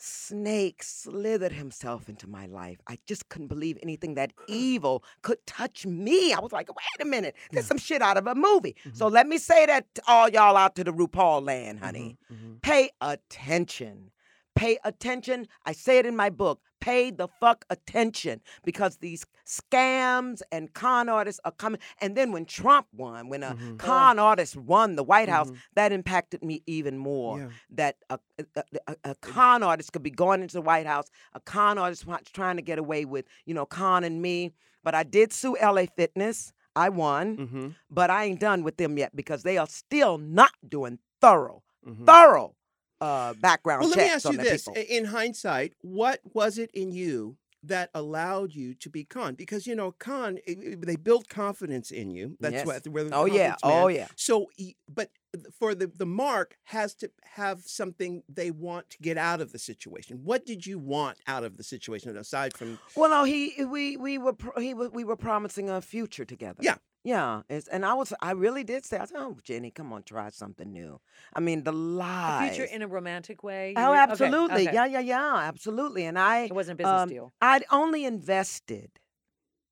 [0.00, 2.78] snake slithered himself into my life.
[2.86, 6.32] I just couldn't believe anything that evil could touch me.
[6.32, 8.76] I was like, wait a minute, there's some shit out of a movie.
[8.94, 12.16] So let me say that to all y'all out to the RuPaul land, honey.
[12.32, 12.62] Mhm.
[12.62, 14.10] Pay attention.
[14.58, 15.46] Pay attention.
[15.64, 16.60] I say it in my book.
[16.80, 21.80] Pay the fuck attention because these scams and con artists are coming.
[22.00, 23.78] And then when Trump won, when a Mhm.
[23.78, 25.56] con artist won the White House, Mhm.
[25.74, 27.48] that impacted me even more Yeah.
[27.70, 31.40] that a, a, a, a con artist could be going into the White House, a
[31.40, 34.52] con artist trying to get away with, you know, conning me.
[34.84, 36.52] But I did sue LA Fitness.
[36.76, 37.74] I won, Mhm.
[37.90, 42.06] but I ain't done with them yet because they are still not doing thorough, Mhm.
[42.06, 42.54] thorough
[43.00, 44.82] uh, background Well, let me ask on you this: people.
[44.88, 49.34] In hindsight, what was it in you that allowed you to be con?
[49.34, 52.36] Because you know, con they build confidence in you.
[52.40, 52.66] That's Yes.
[52.66, 52.86] what.
[53.12, 54.06] Oh yeah, man- oh yeah.
[54.16, 54.46] So,
[54.88, 55.10] but
[55.58, 59.58] for the the mark has to have something they want to get out of the
[59.58, 60.20] situation.
[60.24, 62.78] What did you want out of the situation aside from?
[62.96, 66.60] Well, no, he we we were pro- he we were promising a future together.
[66.62, 66.76] Yeah.
[67.04, 70.02] Yeah, it's, and I was I really did say I said, "Oh, Jenny, come on,
[70.02, 71.00] try something new."
[71.32, 72.56] I mean, the A lies.
[72.56, 73.74] future in a romantic way.
[73.76, 73.86] Oh, mean?
[73.86, 74.62] Okay, absolutely.
[74.68, 74.74] okay.
[74.74, 76.04] Yeah, yeah, yeah, absolutely.
[76.04, 77.32] And I It wasn't a business um, deal.
[77.40, 78.90] I'd only invested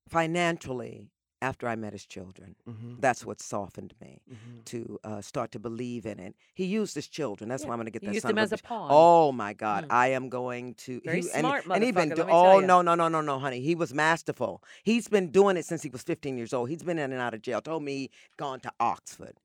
[0.07, 1.11] financially
[1.41, 2.55] after I met his children.
[2.67, 2.95] Mm-hmm.
[2.99, 4.59] That's what softened me Mm-hmm.
[4.65, 6.35] to uh, start to believe in it.
[6.53, 7.49] He used his children.
[7.49, 8.87] That's Yeah, why I'm going to get he that used son them as a pawn.
[8.91, 9.85] Oh my God!
[9.85, 9.87] Mm.
[9.91, 10.99] I am going to.
[11.05, 12.95] Very he, smart and, and he been motherfucker, do- let me tell Oh no no
[12.95, 13.61] no no no, honey.
[13.61, 14.63] He was masterful.
[14.83, 16.69] He's been doing it since he was 15 years old.
[16.69, 17.61] He's been in and out of jail.
[17.61, 19.39] Told me he gone to Oxford.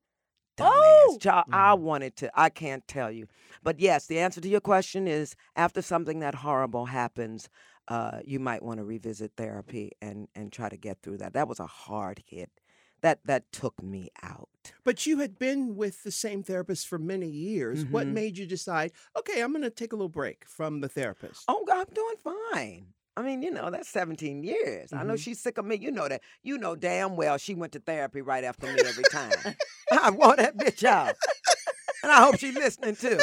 [0.57, 0.71] Dumbass.
[0.75, 1.17] Oh!
[1.19, 1.79] Child, I Mm.
[1.79, 2.31] wanted to.
[2.35, 3.27] I can't tell you.
[3.63, 7.49] But yes, the answer to your question is after something that horrible happens,
[7.87, 11.33] uh, you might want to revisit therapy and and try to get through that.
[11.33, 12.49] That was a hard hit.
[13.01, 14.47] That that took me out.
[14.85, 17.85] But you had been with the same therapist for many years.
[17.85, 18.13] What Mhm.
[18.13, 21.43] made you decide, okay, I'm going to take a little break from the therapist?
[21.49, 22.93] Oh, God, I'm doing fine.
[23.17, 24.93] I mean, you know, that's 17 years.
[24.93, 25.19] I know Mhm.
[25.19, 25.75] she's sick of me.
[25.75, 26.21] You know that.
[26.43, 29.31] You know damn well she went to therapy right after me every time.
[29.91, 31.15] I want that bitch out.
[32.03, 33.19] And I hope she's listening too.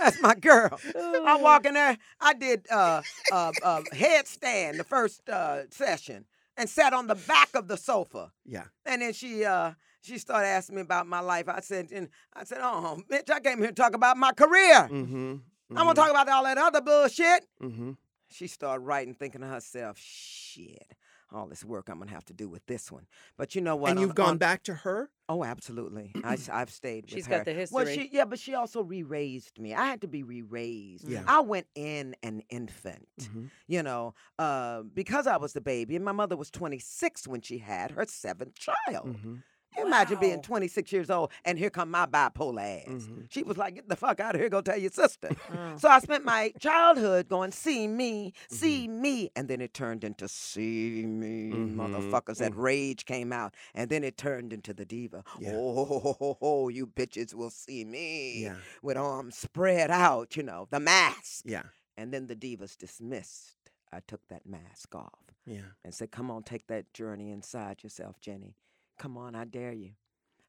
[0.00, 0.80] That's my girl.
[0.96, 1.98] I walk in there.
[2.20, 6.24] I did uh, uh, uh, headstand the first uh, session
[6.56, 8.32] and sat on the back of the sofa.
[8.44, 8.64] Yeah.
[8.86, 11.48] And then she uh, she started asking me about my life.
[11.48, 14.88] I said, and I said, oh, bitch, I came here to talk about my career.
[14.90, 15.36] Mm-hmm.
[15.70, 17.46] I'm gonna talk about all that other bullshit.
[17.62, 17.92] Mm-hmm.
[18.30, 20.94] She started writing, thinking to herself, shit,
[21.32, 23.06] all this work I'm gonna have to do with this one.
[23.36, 23.92] But you know what?
[23.92, 25.10] And you've gone on- back to her?
[25.28, 26.12] Oh, absolutely.
[26.24, 27.36] I, have stayed with She's her.
[27.36, 28.08] got the Well, history.
[28.08, 29.72] she, yeah, but she also re-raised me.
[29.74, 31.08] I had to be re-raised.
[31.08, 31.22] Yeah.
[31.24, 33.44] I went in an infant, Mm-hmm.
[33.68, 37.58] you know, uh, because I was the baby, and my mother was 26 when she
[37.58, 39.06] had her seventh child.
[39.18, 39.34] Mm-hmm.
[39.76, 42.88] You Imagine being 26 years old, and here come my bipolar ass.
[42.88, 43.30] Mhm.
[43.30, 44.48] She was like, "Get the fuck out of here!
[44.50, 45.76] Go tell your sister." Oh.
[45.78, 48.54] So I spent my childhood going, see me, Mm-hmm.
[48.56, 49.30] see me.
[49.36, 52.38] And then it turned into see me, Mhm, motherfuckers.
[52.38, 53.54] That rage came out.
[53.74, 55.22] And then it turned into the diva.
[55.38, 55.52] Yeah.
[55.54, 58.56] Oh, ho, ho, ho, ho, you bitches will see me Yeah.
[58.82, 61.44] with arms spread out, you know, the mask.
[61.46, 61.62] Yeah.
[61.96, 63.56] And then the divas dismissed.
[63.92, 65.62] I took that mask off Yeah.
[65.84, 68.56] and said, come on, take that journey inside yourself, Jenny.
[69.00, 69.92] Come on, I dare you.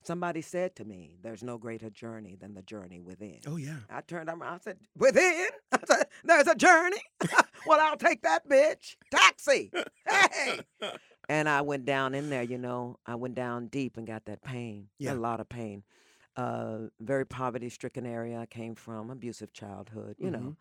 [0.03, 3.39] Somebody said to me, there's no greater journey than the journey within.
[3.47, 3.77] Oh, yeah.
[3.89, 4.41] I turned around.
[4.43, 7.01] I said, "Within, I said, there's a journey.
[7.65, 8.97] well, I'll take that bitch.
[9.09, 9.71] Taxi.
[10.05, 10.59] Hey."
[11.29, 12.43] and I went down in there.
[12.43, 14.89] You know, I went down deep and got that pain.
[14.97, 15.13] Yeah.
[15.13, 15.83] A lot of pain.
[16.35, 19.11] Uh, very poverty-stricken area I came from.
[19.11, 20.15] Abusive childhood.
[20.17, 20.55] You know, Mhm.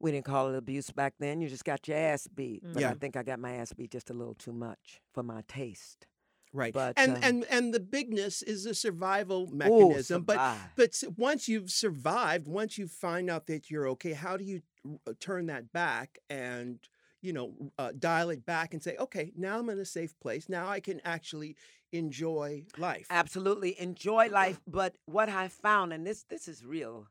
[0.00, 1.40] we didn't call it abuse back then.
[1.40, 2.62] You just got your ass beat.
[2.64, 2.90] But Yeah.
[2.90, 6.06] I think I got my ass beat just a little too much for my taste.
[6.52, 6.74] Right.
[6.74, 10.22] But, and um, and and the bigness is a survival mechanism.
[10.22, 10.38] but
[10.76, 14.62] but once you've survived, once you find out that you're okay, how do you
[15.06, 16.80] uh, turn that back and
[17.22, 20.48] you know uh, dial it back and say, okay, now I'm in a safe place.
[20.48, 21.56] Now I can actually
[21.92, 23.06] enjoy life.
[23.10, 27.08] absolutely enjoy life but what i found and this this is real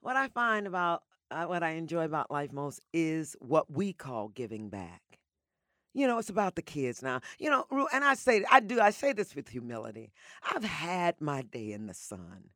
[0.00, 4.28] what i find about uh, what i enjoy about life most is what we call
[4.28, 5.02] giving back
[5.96, 8.80] you know it's about the kids now you know Ru- and i say i do
[8.80, 10.12] i say this with humility
[10.52, 12.50] i've had my day in the sun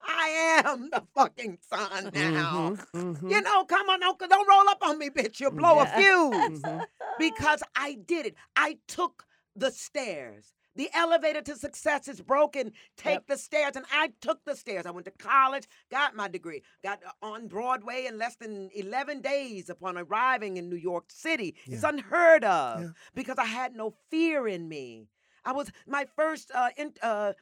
[0.00, 3.30] i am the fucking sun now Mhm, mhm.
[3.30, 5.98] you know come on don't, don't roll up on me bitch you'll blow Yeah.
[5.98, 6.84] a fuse Mhm.
[7.18, 8.34] because I did it.
[8.56, 9.24] I took
[9.54, 10.52] the stairs.
[10.76, 12.72] The elevator to success is broken.
[12.96, 13.26] Take Yep.
[13.28, 13.76] the stairs.
[13.76, 14.86] And I took the stairs.
[14.86, 19.20] I went to college, got my degree, got uh, on Broadway in less than 11
[19.20, 21.54] days upon arriving in New York City.
[21.66, 22.88] It's unheard of Yeah.
[23.14, 25.08] because I had no fear in me.
[25.44, 27.34] I was, my first uh, in, uh,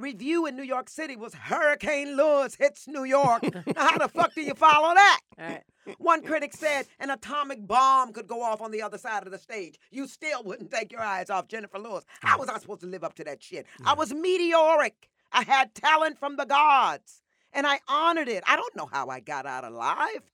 [0.00, 3.42] review in New York City was Hurricane Lewis hits New York.
[3.42, 5.20] now, how the fuck do you follow that?
[5.38, 5.62] All right.
[5.98, 9.38] One critic said an atomic bomb could go off on the other side of the
[9.38, 9.78] stage.
[9.90, 12.04] You still wouldn't take your eyes off Jenifer Lewis.
[12.20, 13.66] How was I supposed to live up to that shit?
[13.84, 13.98] I mm.
[13.98, 15.08] was meteoric.
[15.32, 17.22] I had talent from the gods,
[17.52, 18.42] and I honored it.
[18.46, 20.30] I don't know how I got out alive.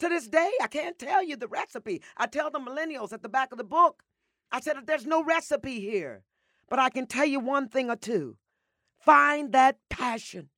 [0.00, 2.02] To this day, I can't tell you the recipe.
[2.16, 4.02] I tell the millennials at the back of the book,
[4.50, 6.24] I said, there's no recipe here,
[6.68, 8.36] but I can tell you one thing or two.
[9.02, 10.50] Find that passion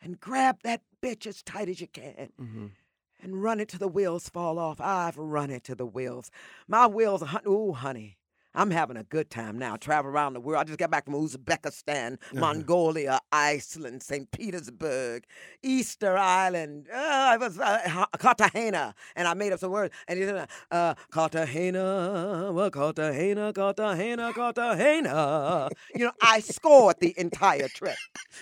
[0.00, 2.70] and grab that bitch as tight as you can Mhm.
[3.18, 4.80] and run it till the wheels fall off.
[4.80, 6.30] I've run it till the wheels.
[6.68, 8.18] My wheels are, ooh, honey.
[8.56, 9.76] I'm having a good time now.
[9.76, 10.62] Travel around the world.
[10.62, 14.30] I just got back from Uzbekistan, Mongolia, Iceland, St.
[14.30, 15.24] Petersburg,
[15.62, 16.88] Easter Island.
[16.92, 19.94] Uh, I was uh, Cartagena, and I made up some words.
[20.08, 25.68] And you said, uh, Cartagena, well, Cartagena, Cartagena, Cartagena.
[25.94, 27.96] You know, I scored the entire trip.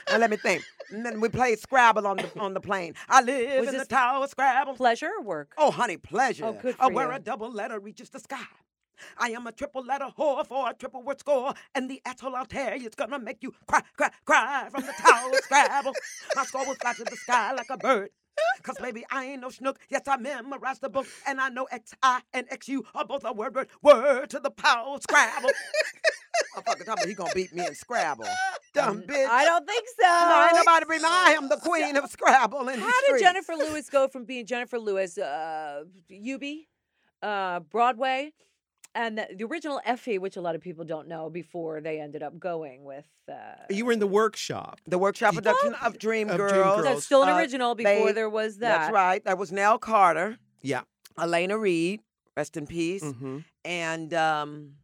[0.08, 0.62] And let me think.
[0.90, 2.94] And then we played Scrabble on the on the plane.
[3.08, 4.74] I live Was in the tower Scrabble.
[4.74, 5.54] Pleasure or work?
[5.58, 6.44] Oh, honey, pleasure.
[6.44, 7.16] Oh, good for where you.
[7.16, 8.44] a double letter reaches the sky.
[9.18, 12.46] I am a triple letter whore for a triple word score, and the asshole I'll
[12.46, 15.94] tell you is gonna make you cry, cry, cry from the tower Scrabble.
[16.36, 18.10] My score will fly to the sky like a bird.
[18.62, 19.76] Cause baby, I ain't no schnook.
[19.90, 23.24] Yes, I memorized the book, and I know X I and X U are both
[23.24, 25.50] a word, word, word to the power of Scrabble.
[26.56, 28.26] Motherfucker, talking about he gonna beat me in Scrabble.
[28.72, 29.28] Dumb bitch.
[29.28, 30.06] I don't think so.
[30.06, 33.22] no, ain't nobody bring I am the queen of Scrabble in the How did streets.
[33.22, 36.42] Jenifer Lewis go from being Jenifer Lewis, uh, UB,
[37.22, 38.32] uh, Broadway,
[38.94, 42.22] and the, the original Effie, which a lot of people don't know before they ended
[42.22, 43.06] up going with.
[43.28, 43.34] Uh,
[43.70, 44.80] You were in the workshop.
[44.86, 46.74] The workshop production of Dream Of Dream Girls.
[46.76, 46.84] Girls.
[46.84, 48.78] that's still an Uh, original before they- there was that.
[48.78, 49.24] That's right.
[49.24, 50.82] That was Nell Carter, Yeah.
[51.16, 52.00] Alaina Reed,
[52.36, 54.74] rest in peace, hmm and um,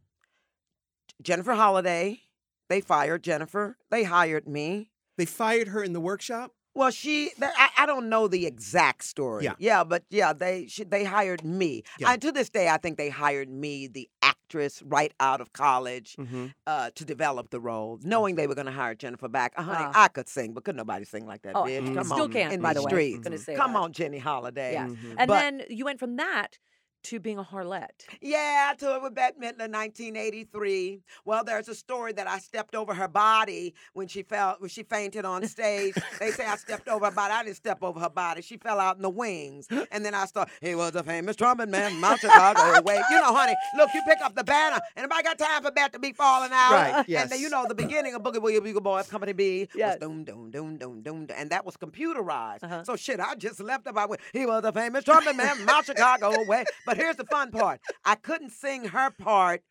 [1.23, 2.23] Jennifer Holliday.
[2.69, 3.77] They fired Jennifer.
[3.91, 4.91] They hired me.
[5.19, 6.53] They fired her in the workshop.
[6.75, 9.45] Well, she, th- I, I don't know the exact story.
[9.45, 9.55] Yeah.
[9.59, 11.83] yeah, but yeah, they she, they hired me.
[11.99, 12.13] Yeah.
[12.13, 16.15] And to this day, I think they hired me, the actress, right out of college,
[16.17, 16.47] Mm-hmm.
[16.67, 19.53] uh, to develop the role, knowing they were going to hire Jennifer back.
[19.57, 20.05] Uh, honey, Ah.
[20.05, 21.83] I could sing, but could nobody sing like that, Oh, bitch?
[21.89, 22.91] mm, Come still on, can't, in by the the way.
[22.91, 23.25] streets.
[23.47, 23.79] Gonna Come that.
[23.81, 24.73] on, Jenny Holliday.
[24.75, 24.87] Yeah.
[24.87, 25.15] Mhm.
[25.19, 26.59] And But- then you went from that
[27.05, 27.89] to being a harlot.
[28.21, 31.01] Yeah, I toured with Bette Midler 1983.
[31.25, 34.83] Well, there's a story that I stepped over her body when she fell when she
[34.83, 35.95] fainted on stage.
[36.19, 37.33] they say I stepped over her body.
[37.33, 38.43] I didn't step over her body.
[38.43, 39.67] She fell out in the wings.
[39.91, 42.81] And then I started, he was a famous trumpet man from Mount Chicago.
[42.85, 44.79] Wait, you know, honey, look, you pick up the banner.
[44.97, 46.73] And if I got time for Bette to be falling out.
[46.73, 47.23] Right, yes.
[47.31, 49.99] And then, you know, the beginning of Boogie Woogie Bugle Boys Company B Yes.
[50.01, 51.27] was doom, doom, doom, doom, doom, doom.
[51.37, 52.63] And that was computerized.
[52.65, 52.85] Uh-huh.
[52.85, 53.97] So shit, I just left up.
[53.97, 56.45] I went, he was a famous trumpet man from Mount Chicago.
[56.45, 56.65] Way.
[56.91, 57.81] But here's the fun part.
[58.05, 59.63] I couldn't sing her part.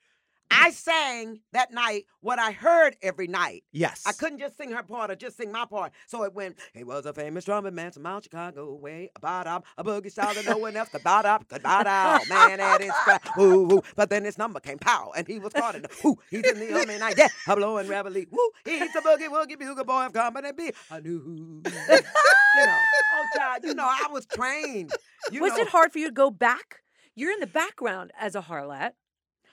[0.50, 3.64] I sang that night what I heard every night.
[3.74, 4.04] Yes.
[4.06, 5.92] I couldn't just sing her part or just sing my part.
[6.08, 9.66] So it went, he was a famous trumpet man from Mount Chicago way, about up,
[9.78, 12.28] a boogie style that no one else could bout up, could bout out.
[12.30, 13.82] Man at his crack, woo, woo.
[13.98, 16.58] But then his number came, pow, and he was caught in the, whoo, he's in
[16.58, 20.14] the army night, yeah, a blowing reveille, woo, he's the boogie woogie bugle boy of
[20.14, 20.72] company B.
[20.90, 21.62] I knew.
[21.66, 21.72] you know,
[23.16, 24.92] oh, child, you know, I was trained.
[25.32, 26.82] You was know, it hard for you to go back?
[27.20, 28.92] You're in the background as a harlot.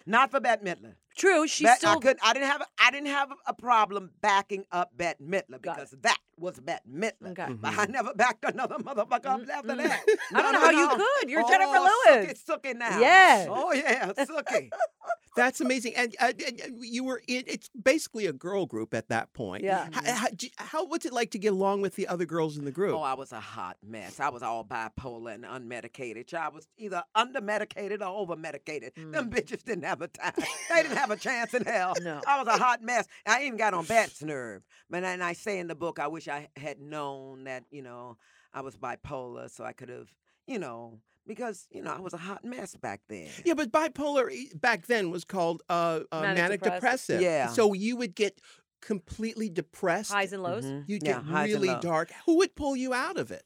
[0.07, 0.95] Not for Bette Midler.
[1.17, 1.91] True, she's Bet- still.
[1.91, 2.21] I couldn't.
[2.23, 2.62] I didn't have.
[2.79, 7.31] I didn't have a problem backing up Bette Midler Got because that was Bette Midler.
[7.31, 7.55] Okay.
[7.55, 7.93] But I mm-hmm.
[7.93, 10.05] never backed another motherfucker up after that.
[10.35, 11.31] I don't No, know how no, you could.
[11.31, 12.45] You're oh, Jenifer Lewis.
[12.45, 13.01] Sookie, sookie now.
[13.01, 13.49] Yes.
[13.51, 14.71] Oh yeah, sookie.
[15.37, 15.95] That's amazing.
[15.97, 17.45] And, uh, and- and you were in.
[17.47, 19.64] It's basically a girl group at that point.
[19.64, 19.87] Yeah.
[19.87, 20.07] Mm-hmm.
[20.07, 22.73] How, how, how what's it like to get along with the other girls in the
[22.73, 22.95] group?
[22.95, 24.19] Oh, I was a hot mess.
[24.19, 26.33] I was all bipolar and unmedicated.
[26.35, 28.93] I was either undermedicated or over medicated.
[28.97, 29.35] Them mm.
[29.35, 30.33] bitches didn't have a time.
[30.71, 31.94] They didn't have a chance in hell.
[32.02, 32.20] No.
[32.26, 33.07] I was a hot mess.
[33.26, 34.62] I even got on Bette's nerve.
[34.90, 38.16] But and I say in the book, I wish I had known that, you know,
[38.54, 40.09] I was bipolar so I could have,
[40.46, 43.28] you know, because, you know, I was a hot mess back then.
[43.44, 46.80] Yeah, but bipolar e- back then was called uh, uh, manic, Manic depressive.
[46.80, 47.20] depressive.
[47.22, 47.48] Yeah.
[47.48, 48.40] So you would get
[48.80, 50.12] completely depressed.
[50.12, 50.64] highs and lows.
[50.64, 50.84] Mhm.
[50.86, 52.11] You'd Yeah, get really dark.
[52.26, 53.44] Who would pull you out of it?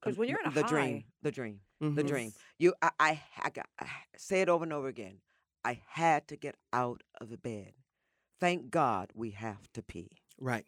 [0.00, 2.06] Because when you're in a the high, dream, the dream, the Mhm.
[2.06, 2.32] dream.
[2.58, 3.50] You, I, I, I,
[3.80, 5.18] I say it over and over again.
[5.66, 7.72] I had to get out of the bed.
[8.38, 10.12] Thank God we have to pee.
[10.38, 10.66] Right.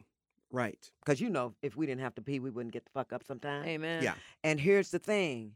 [0.51, 0.90] Right.
[1.01, 3.22] Because you know, if we didn't have to pee, we wouldn't get the fuck up
[3.22, 3.64] sometime.
[3.64, 4.03] Amen.
[4.03, 4.14] Yeah.
[4.42, 5.53] And here's the thing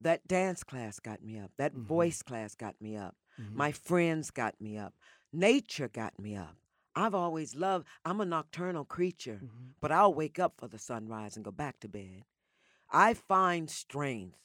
[0.00, 1.82] that dance class got me up, that Mhm.
[1.82, 3.54] voice class got me up, Mhm.
[3.54, 4.94] my friends got me up,
[5.32, 6.56] nature got me up.
[6.94, 9.74] I've always loved, I'm a nocturnal creature, Mhm.
[9.80, 12.24] but I'll wake up for the sunrise and go back to bed.
[12.90, 14.38] I find strength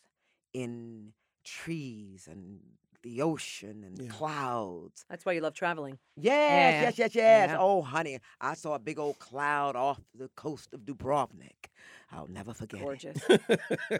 [0.53, 1.13] in
[1.43, 4.09] trees and the ocean and Yeah.
[4.09, 5.05] clouds.
[5.09, 5.99] That's why you love traveling.
[6.15, 6.81] Yes, Yeah.
[6.83, 7.49] yes, yes, yes.
[7.51, 7.57] Yeah.
[7.59, 11.67] Oh, honey, I saw a big old cloud off the coast of Dubrovnik.
[12.11, 12.83] I'll never forget it.
[12.83, 13.17] Gorgeous.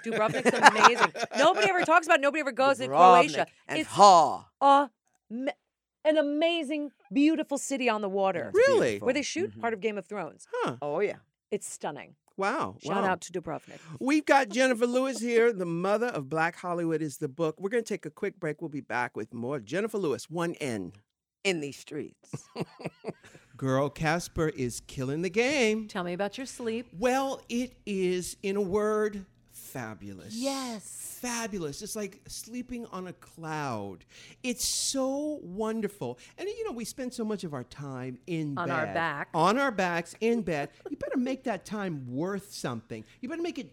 [0.06, 1.12] Dubrovnik's amazing.
[1.38, 2.20] Nobody ever talks about.
[2.20, 2.88] it, Nobody ever goes to Dubrovnik
[3.34, 3.48] Croatia.
[3.68, 4.50] and it's Ha.
[4.62, 4.90] a,
[5.30, 8.52] an amazing, beautiful city on the water.
[8.54, 8.80] Really?
[8.92, 9.06] beautiful.
[9.08, 9.62] Where they shoot Mhm.
[9.62, 10.48] part of Game of Thrones.
[10.52, 10.78] Huh.
[10.82, 11.18] Oh yeah.
[11.52, 12.16] It's stunning.
[12.38, 12.78] Wow.
[12.84, 13.10] Shout wow.
[13.10, 13.80] out to Dubrovnik.
[14.00, 15.54] We've got Jenifer Lewis here.
[15.54, 17.56] The mother of Black Hollywood is the book.
[17.60, 18.62] We're going to take a quick break.
[18.62, 20.94] We'll be back with more Jenifer Lewis, one N.
[21.44, 22.48] In these streets.
[23.58, 25.88] Girl, Casper is killing the game.
[25.88, 26.88] Tell me about your sleep.
[26.98, 29.26] Well, it is, in a word,
[29.74, 30.34] fabulous.
[30.36, 31.18] Yes.
[31.22, 31.82] Fabulous.
[31.82, 34.06] It's like sleeping on a cloud.
[34.44, 36.20] It's so wonderful.
[36.38, 38.74] And you know, we spend so much of our time in On bed.
[38.76, 39.30] our back.
[39.34, 40.70] On our backs, in bed.
[40.90, 43.04] You better make that time worth something.
[43.22, 43.72] You better make it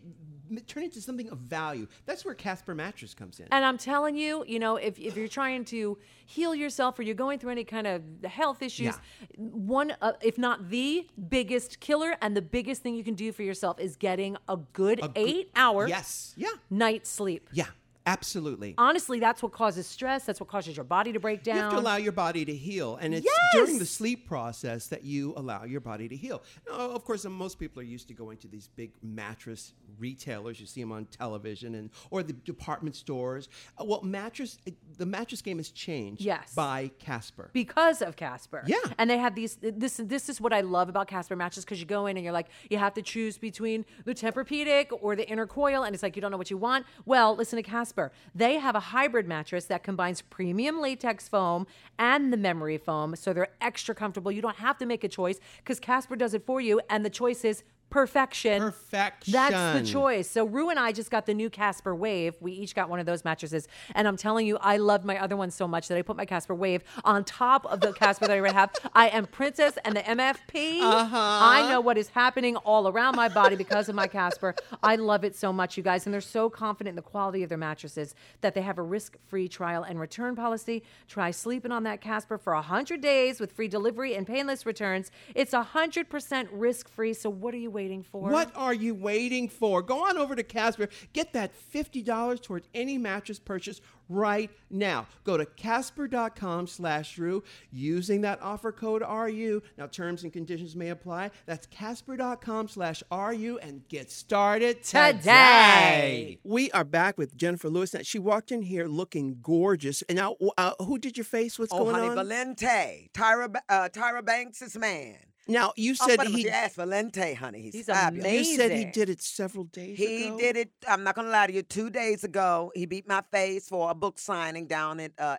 [0.51, 1.87] m- it into something of value.
[2.07, 3.47] That's where Casper Mattress comes in.
[3.53, 5.97] And I'm telling you, you know, if, if you're trying to
[6.27, 8.95] heal yourself or you're going through any kind of health issues,
[9.37, 13.43] one, uh, if not the biggest killer and the biggest thing you can do for
[13.43, 16.35] yourself is getting a good A good- eight hour Yes.
[16.37, 16.49] Yeah.
[16.69, 17.49] night sleep.
[17.53, 17.67] Yeah.
[18.07, 18.75] Absolutely.
[18.79, 20.25] Honestly, that's what causes stress.
[20.25, 21.57] That's what causes your body to break down.
[21.57, 25.05] You have to allow your body to heal, and it's during the sleep process that
[25.05, 26.43] you allow your body to heal.
[26.67, 30.59] Now, of course, most people are used to going to these big mattress retailers.
[30.59, 33.49] You see them on television, and or the department stores.
[33.79, 34.59] Uh, Well, mattress,
[34.97, 36.23] the mattress game has changed.
[36.23, 36.55] Yes.
[36.55, 37.51] by Casper.
[37.53, 38.65] because of Casper.
[38.67, 38.77] Yeah.
[38.99, 41.87] And they have these this this is what I love about Casper matches because you
[41.87, 45.47] go in and you're like you have to choose between the Tempur-Pedic or the inner
[45.47, 46.87] coil and it's like you don't know what you want.
[47.05, 47.90] Well, listen to Casper.
[48.35, 51.67] They have a hybrid mattress that combines premium latex foam
[51.99, 54.33] and the memory foam so they're extra comfortable.
[54.33, 57.11] You don't have to make a choice cuz Casper does it for you and the
[57.11, 58.63] choice is perfection.
[58.63, 59.33] Perfection.
[59.33, 60.31] That's the choice.
[60.31, 62.37] So Ru and I just got the new Casper Wave.
[62.41, 65.37] We each got one of those mattresses, and I'm telling you, I loved my other
[65.37, 68.33] one so much that I put my Casper Wave on top of the Casper that
[68.35, 68.71] I already have.
[68.95, 70.81] I am Princess and the MFP.
[70.81, 71.17] Uh-huh.
[71.17, 74.55] I know what is happening all around my body because of my Casper.
[74.83, 77.49] I love it so much, you guys, and they're so confident in the quality of
[77.49, 80.83] their mattresses that they have a risk-free trial and return policy.
[81.09, 85.11] Try sleeping on that Casper for 100 days with free delivery and painless returns.
[85.35, 87.15] It's 100% risk-free.
[87.15, 88.31] So what are you waiting for?
[88.31, 89.83] What are you waiting for?
[89.83, 90.89] Go on over to Casper.
[91.13, 95.07] Get that $50 towards any mattress purchase right now.
[95.25, 99.63] Go to casper.com slash RU using that offer code RU.
[99.79, 101.31] Now, terms and conditions may apply.
[101.47, 105.13] That's casper.com slash RU and get started today.
[105.13, 106.39] Today.
[106.45, 107.95] We are back with Jenifer Lewis.
[107.95, 110.03] Now, she walked in here looking gorgeous.
[110.03, 111.59] And now, uh, who did your face?
[111.59, 112.01] What's going on?
[112.01, 112.57] Oh, going honey, on?
[112.57, 115.17] Valente, Tyra, Ba- uh, Tyra Banks' man.
[115.49, 117.63] Now, you said he, yes, Valente, honey.
[117.63, 118.33] He's, He's fabulous.
[118.33, 120.39] you said he did it several days He ago.
[120.39, 120.71] did it.
[120.87, 121.63] I'm not gonna lie to you.
[121.63, 125.37] Two days ago, he beat my face for a book signing down at uh,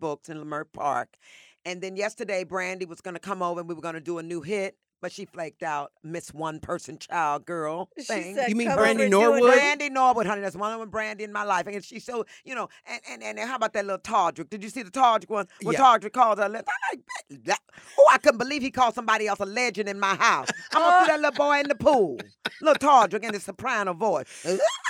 [0.00, 1.16] Books in Leimert Park,
[1.64, 4.40] and then yesterday, Brandy was gonna come over and we were gonna do a new
[4.40, 5.92] hit, but she flaked out.
[6.02, 8.38] Miss One Person Child Girl thing.
[8.48, 9.52] You mean Brandy over and do it." Norwood?
[9.52, 10.40] Brandy Norwood, honey.
[10.40, 11.66] That's one of them Brandy in my life.
[11.66, 14.48] And she's so, you know, and, and, and how about that little Todrick?
[14.48, 15.46] Did you see the Todrick one?
[15.62, 15.80] When Yeah.
[15.80, 16.44] Todrick called her?
[16.44, 16.66] I'm like,
[17.98, 20.48] oh, I couldn't believe he called somebody else a legend in my house.
[20.72, 22.18] I'm gonna throw that little boy in the pool.
[22.62, 24.24] Little Todrick in his soprano voice.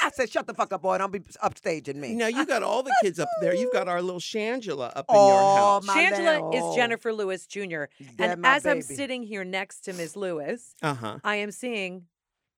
[0.02, 0.98] I said, shut the fuck up, boy.
[0.98, 2.14] Don't be upstaging me.
[2.14, 3.54] Now you got all the kids up there.
[3.54, 5.86] You've got our little Shangela up in Oh, your house.
[5.86, 7.84] my Shangela little- is Jenifer Lewis Jr.
[8.18, 11.18] That And my as I'm sitting here next to Miss Lewis, Uh huh.
[11.24, 12.04] I am seeing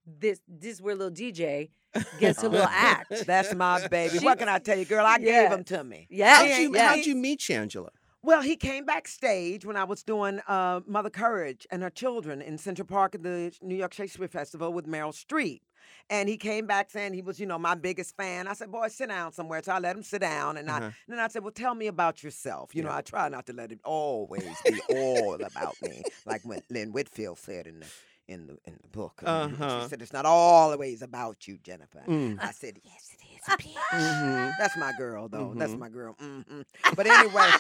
[0.06, 1.70] this this is where little DJ
[2.18, 3.26] gets a little act.
[3.26, 4.18] That's my baby.
[4.18, 5.04] She- what can I tell you, girl?
[5.06, 5.42] I Yeah.
[5.48, 6.06] gave him to me.
[6.10, 6.88] Yeah, How'd you, ain't- yeah.
[6.88, 7.88] how'd you meet Shangela?
[8.22, 12.58] Well, he came backstage when I was doing uh, Mother Courage and her children in
[12.58, 15.60] Central Park at the New York Shakespeare Festival with Meryl Streep.
[16.10, 18.46] And he came back saying he was, you know, my biggest fan.
[18.48, 19.62] I said, boy, sit down somewhere.
[19.62, 20.56] So I let him sit down.
[20.56, 20.86] And Uh-huh.
[20.88, 22.74] I, then I said, well, tell me about yourself.
[22.74, 26.60] You know, I try not to let it always be all about me, like what
[26.70, 27.86] Lynn Whitfield said in the
[28.28, 29.22] in the in the book.
[29.24, 29.82] Uh, Uh-huh.
[29.82, 32.04] She said, it's not always about you, Jenifer.
[32.08, 32.38] Mm.
[32.40, 33.42] I said, yes, it is.
[33.48, 33.66] a bit."
[34.00, 34.56] Mhm.
[34.58, 35.54] That's my girl, though.
[35.56, 35.78] That's Mhm.
[35.78, 36.14] my girl.
[36.18, 36.62] hmm
[36.96, 37.50] But anyway,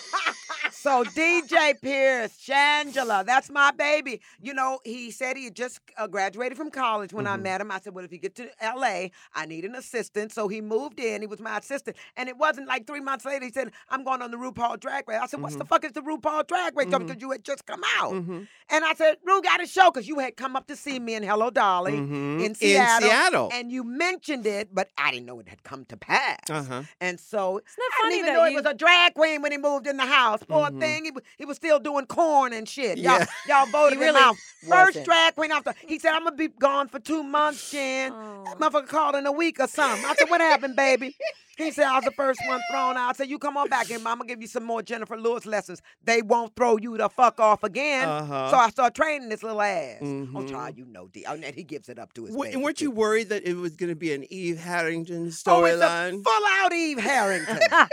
[0.76, 4.20] so DJ Pierce, Shangela, that's my baby.
[4.40, 7.42] You know, he said he had just uh, graduated from college when I Mhm.
[7.42, 7.70] met him.
[7.70, 10.32] I said, well, if you get to LA, I need an assistant.
[10.32, 11.20] So he moved in.
[11.22, 11.96] He was my assistant.
[12.16, 15.08] And it wasn't like three months later, he said, I'm going on the RuPaul Drag
[15.08, 15.18] Race.
[15.22, 16.86] I said, what's the fuck is the RuPaul Drag Race?
[16.86, 18.12] Because you had just come out.
[18.12, 18.46] Mhm.
[18.68, 21.14] And I said, Ru got a show because you had come up to see me
[21.14, 22.44] in Hello Dolly Mhm.
[22.44, 23.08] in Seattle.
[23.08, 23.50] Seattle.
[23.52, 26.38] And you mentioned it, but I didn't know it had come to pass.
[26.50, 26.82] Uh-huh.
[27.00, 29.42] And so it's not I funny didn't even know you- he was a drag queen
[29.42, 30.40] when he moved in the house.
[30.48, 30.80] Poor Mhm.
[30.80, 31.04] thing.
[31.04, 32.98] He, he was still doing corn and shit.
[32.98, 33.26] Y'all, Yeah.
[33.48, 34.36] y'all voted really him out.
[34.62, 35.04] First wasn't.
[35.06, 35.74] drag queen after.
[35.86, 38.10] He said, I'm going to be gone for two months, Jen.
[38.12, 40.04] That motherfucker called in a week or something.
[40.04, 41.16] I said, what happened, baby?
[41.56, 43.08] He said, I was the first one thrown out.
[43.08, 44.10] I said, you come on back here, Mama.
[44.10, 45.80] I'm going to give you some more Jenifer Lewis lessons.
[46.04, 48.08] They won't throw you the fuck off again.
[48.08, 48.50] Uh-huh.
[48.50, 49.98] So I start training this little ass.
[50.02, 50.50] Oh, Mhm.
[50.50, 51.24] child, you know, D.
[51.24, 53.74] And he gives it up to his W- baby, weren't you worried that it was
[53.76, 55.46] going to be an Eve Harrington storyline?
[55.46, 56.24] Oh, it's a storyline?
[56.24, 57.58] full out Eve Harrington.
[57.70, 57.88] that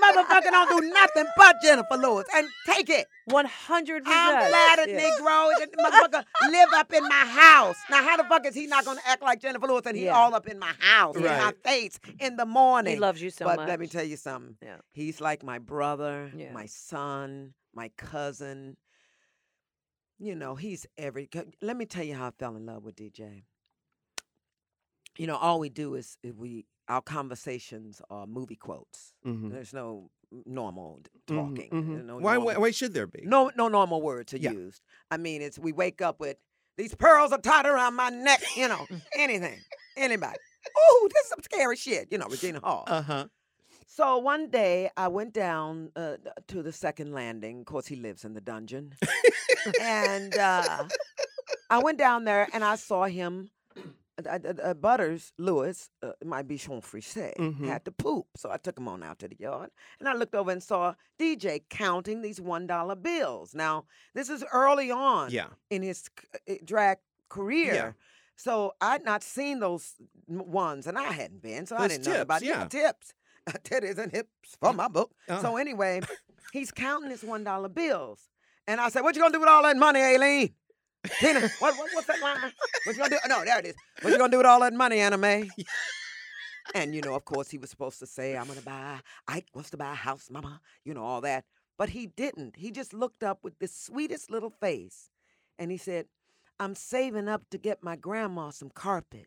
[0.00, 2.26] motherfucker don't do nothing but Jenifer Lewis.
[2.34, 3.06] And take it.
[3.26, 4.50] One hundred I'm percent.
[4.50, 7.76] glad a Negro that motherfucker live up in my house.
[7.90, 10.14] Now, how the fuck is he not gonna act like Jenifer Lewis and he Yeah.
[10.16, 12.93] all up in my house, in my face, in the morning?
[12.94, 13.68] He loves you so but much.
[13.68, 14.56] let me tell you something.
[14.62, 14.76] Yeah.
[14.92, 16.52] He's like my brother, Yeah.
[16.52, 18.76] my son, my cousin.
[20.18, 21.28] You know, he's every.
[21.60, 23.44] Let me tell you how I fell in love with DJ.
[25.18, 29.12] You know, all we do is we our conversations are movie quotes.
[29.24, 29.50] Mhm.
[29.50, 30.10] There's no
[30.44, 31.70] normal Mhm, talking.
[31.70, 31.94] mhm.
[31.94, 33.22] There's no why, why, normal- why should there be?
[33.24, 34.50] no, no normal words are Yeah.
[34.52, 34.82] used.
[35.10, 36.36] I mean, it's we wake up with
[36.76, 38.42] these pearls are tied around my neck.
[38.56, 38.86] You know,
[39.16, 39.60] anything,
[39.96, 40.38] anybody.
[40.76, 42.08] Ooh, this is some scary shit.
[42.10, 42.84] You know, Regina Hall.
[42.86, 43.26] Uh huh.
[43.86, 46.16] so one day I went down uh,
[46.48, 47.60] to the second landing.
[47.60, 48.94] Of course, he lives in the dungeon,
[49.80, 50.84] and uh,
[51.70, 56.26] I went down there and I saw him uh, uh, uh, Butters Lewis, uh, it
[56.26, 57.66] might be Sean Frisset, Mhm.
[57.66, 58.26] had to poop.
[58.36, 59.70] So I took him on out to the yard.
[59.98, 63.54] And I looked over and saw DJ counting these $1 bills.
[63.56, 65.48] Now, this is early on Yeah.
[65.68, 66.08] in his
[66.48, 66.98] uh, drag
[67.28, 67.96] career.
[68.36, 69.94] So I'd not seen those
[70.26, 72.64] ones, and I hadn't been, so I didn't know tips, about yeah.
[72.66, 73.14] tips,
[73.64, 75.12] titties and hips for my book.
[75.28, 75.40] Uh.
[75.40, 76.00] So anyway,
[76.52, 78.28] he's counting his one dollar bills,
[78.66, 80.54] and I said, "What you gonna do with all that money, Aileen?"
[81.20, 82.52] Tina, what, what what's that line?
[82.84, 83.18] What you gonna do?
[83.28, 83.74] No, there it is.
[84.00, 85.48] What you gonna do with all that money, Anna Mae?
[86.74, 89.68] And you know, of course, he was supposed to say, "I'm gonna buy." Ike wants
[89.70, 90.62] to buy a house, Mama.
[90.82, 91.44] You know all that,
[91.76, 92.56] but he didn't.
[92.56, 95.10] He just looked up with the sweetest little face,
[95.58, 96.06] and he said,
[96.60, 99.26] "I'm saving up to get my grandma some carpet."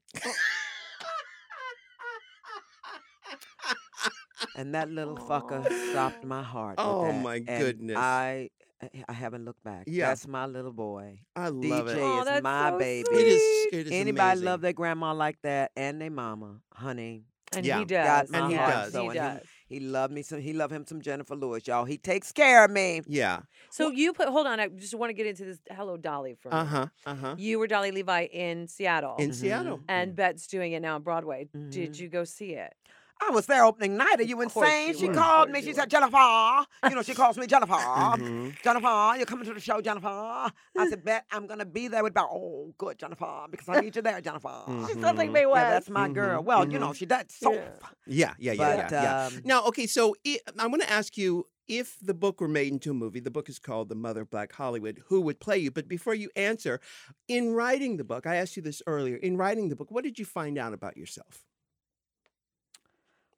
[4.56, 6.78] and that little fucker stopped my heart.
[6.78, 7.98] with Oh, that, my and goodness.
[7.98, 8.50] I
[8.82, 9.84] eh, I haven't looked back.
[9.88, 10.08] Yeah.
[10.10, 11.20] that's my little boy.
[11.36, 11.98] I love DJ it.
[12.00, 13.08] Oh, is that's my so baby.
[13.12, 13.68] It is.
[13.74, 14.46] It is Anybody amazing.
[14.46, 17.24] love their grandma like that and their mama, honey?
[17.56, 17.80] And Yeah.
[17.80, 18.32] he Got does.
[18.32, 18.74] my And he heart.
[18.74, 18.92] does.
[18.94, 19.42] So, He and does.
[19.42, 19.48] He
[19.80, 20.40] loved me some.
[20.40, 21.86] He loved him some Jenifer Lewis, y'all.
[21.86, 23.02] He takes care of me.
[23.08, 23.42] Yeah.
[23.70, 24.30] So you put.
[24.30, 24.60] Hold on.
[24.60, 25.60] I just want to get into this.
[25.70, 26.36] Hello, Dolly.
[26.40, 26.86] From uh huh.
[27.06, 27.36] Uh huh.
[27.38, 29.36] You were Dolly Levi in Seattle, In Mhm.
[29.36, 29.82] Seattle.
[29.90, 31.50] and Bette's doing it now on Broadway.
[31.70, 32.00] Did Mhm.
[32.00, 32.74] you go see it?
[33.22, 34.20] I was there opening night.
[34.20, 34.90] Are you insane?
[34.90, 35.14] you she were.
[35.14, 35.62] Called me.
[35.62, 35.74] She were.
[35.74, 36.66] said, Jenifer.
[36.90, 37.78] You know, she calls me Jenifer.
[38.18, 38.58] Mhm.
[38.62, 40.52] Jenifer, you're coming to the show, Jenifer.
[40.78, 43.96] I said, Bette I'm gonna be there with about oh good, Jenifer, because I need
[43.96, 44.88] you there, Jenifer.
[44.88, 45.54] She's something Mhm.
[45.54, 46.42] Yeah, that's my girl.
[46.42, 46.46] Mhm.
[46.46, 47.54] Well, you know, she does so.
[47.54, 47.70] Yeah.
[48.06, 48.34] Yeah.
[48.40, 48.52] Yeah.
[48.54, 48.58] Yeah.
[48.58, 49.04] But yeah.
[49.04, 49.26] yeah.
[49.26, 52.72] um, Now, okay, so i I'm going to ask you if the book were made
[52.72, 53.20] into a movie.
[53.20, 55.02] The book is called The Mother of Black Hollywood.
[55.08, 55.72] Who would play you?
[55.72, 56.80] But before you answer,
[57.28, 59.18] in writing the book, I asked you this earlier.
[59.18, 61.44] In writing the book, what did you find out about yourself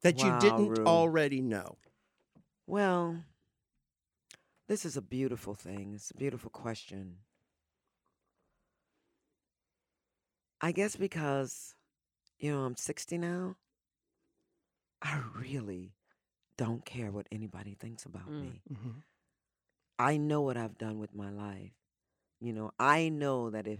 [0.01, 0.85] that you didn't Ru.
[0.85, 1.77] already know?
[2.67, 3.23] Well,
[4.67, 5.93] this is a beautiful thing.
[5.95, 7.17] It's a beautiful question.
[10.61, 11.73] I guess because,
[12.37, 13.55] you know, I'm 60 now,
[15.01, 15.93] I really
[16.57, 18.41] don't care what anybody thinks about Mm.
[18.41, 18.61] me.
[18.71, 18.99] Mm-hmm.
[19.97, 21.73] I know what I've done with my life.
[22.41, 23.79] You know, I know that if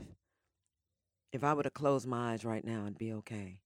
[1.32, 3.60] if I were to close my eyes right now, I'd be okay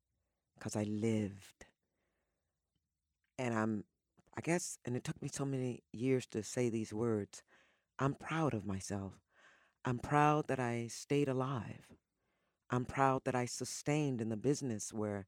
[0.56, 1.66] because I lived.
[3.38, 3.84] And I'm,
[4.38, 7.44] I guess, and it took me so many years to say these words.
[8.00, 9.14] I'm proud of myself.
[9.86, 11.88] I'm proud that I stayed alive.
[12.70, 15.28] I'm proud that I sustained in the business where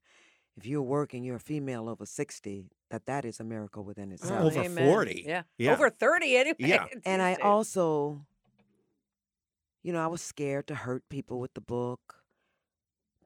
[0.56, 4.46] if you're working, you're a female over 60, that that is a miracle within itself.
[4.46, 4.88] Over amen.
[4.88, 5.24] 40.
[5.26, 5.42] Yeah.
[5.58, 5.72] Yeah.
[5.72, 6.56] Over 30 anyway.
[6.58, 6.86] Yeah.
[7.04, 8.24] and I also,
[9.82, 12.22] you know, I was scared to hurt people with the book,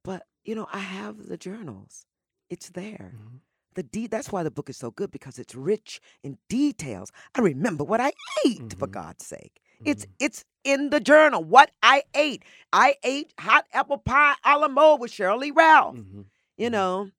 [0.03, 2.07] but you know, I have the journals.
[2.49, 3.13] It's there.
[3.15, 3.37] Mm-hmm.
[3.75, 7.11] The de- that's why the book is so good because it's rich in details.
[7.35, 8.13] I remember what I
[8.47, 8.93] ate for Mhm.
[8.93, 9.61] God's sake.
[9.85, 10.13] It's Mm-hmm.
[10.19, 12.45] it's in the journal what I ate.
[12.73, 15.97] I ate hot apple pie a la mode with Sheryl Lee Ralph.
[15.97, 16.27] Mhm.
[16.59, 16.73] You Mhm.
[16.73, 17.11] know,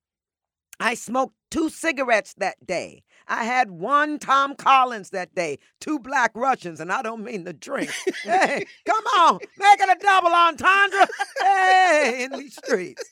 [0.79, 3.03] I smoked two cigarettes that day.
[3.27, 7.53] I had one Tom Collins that day, two Black Russians, and I don't mean the
[7.53, 7.91] drink.
[8.23, 11.07] hey, come on, make it a double entendre.
[11.39, 13.03] hey, in these streets.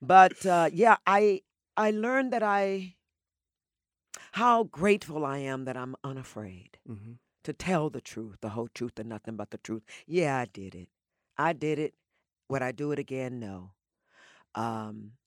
[0.00, 1.42] But uh, yeah, I
[1.76, 2.96] I learned that I
[4.32, 7.18] how grateful I am that I'm unafraid Mhm.
[7.44, 9.84] to tell the truth, the whole truth, and nothing but the truth.
[10.06, 10.88] Yeah, I did it.
[11.36, 11.94] I did it.
[12.48, 13.40] Would I do it again?
[13.40, 13.72] No.
[14.54, 15.18] Um,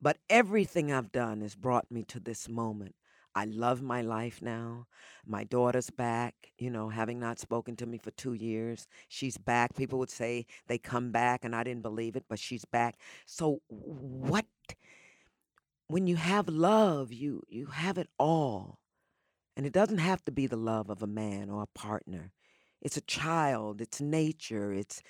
[0.00, 2.94] but everything I've done has brought me to this moment.
[3.34, 4.86] I love my life now.
[5.26, 8.86] My daughter's back, you know, having not spoken to me for two years.
[9.08, 9.74] She's back.
[9.74, 12.96] People would say they come back, and I didn't believe it, but she's back.
[13.26, 14.46] So, what?
[15.88, 18.78] When you have love, you you have it all.
[19.56, 22.32] And it doesn't have to be the love of a man or a partner.
[22.80, 25.02] It's a child, it's nature, it's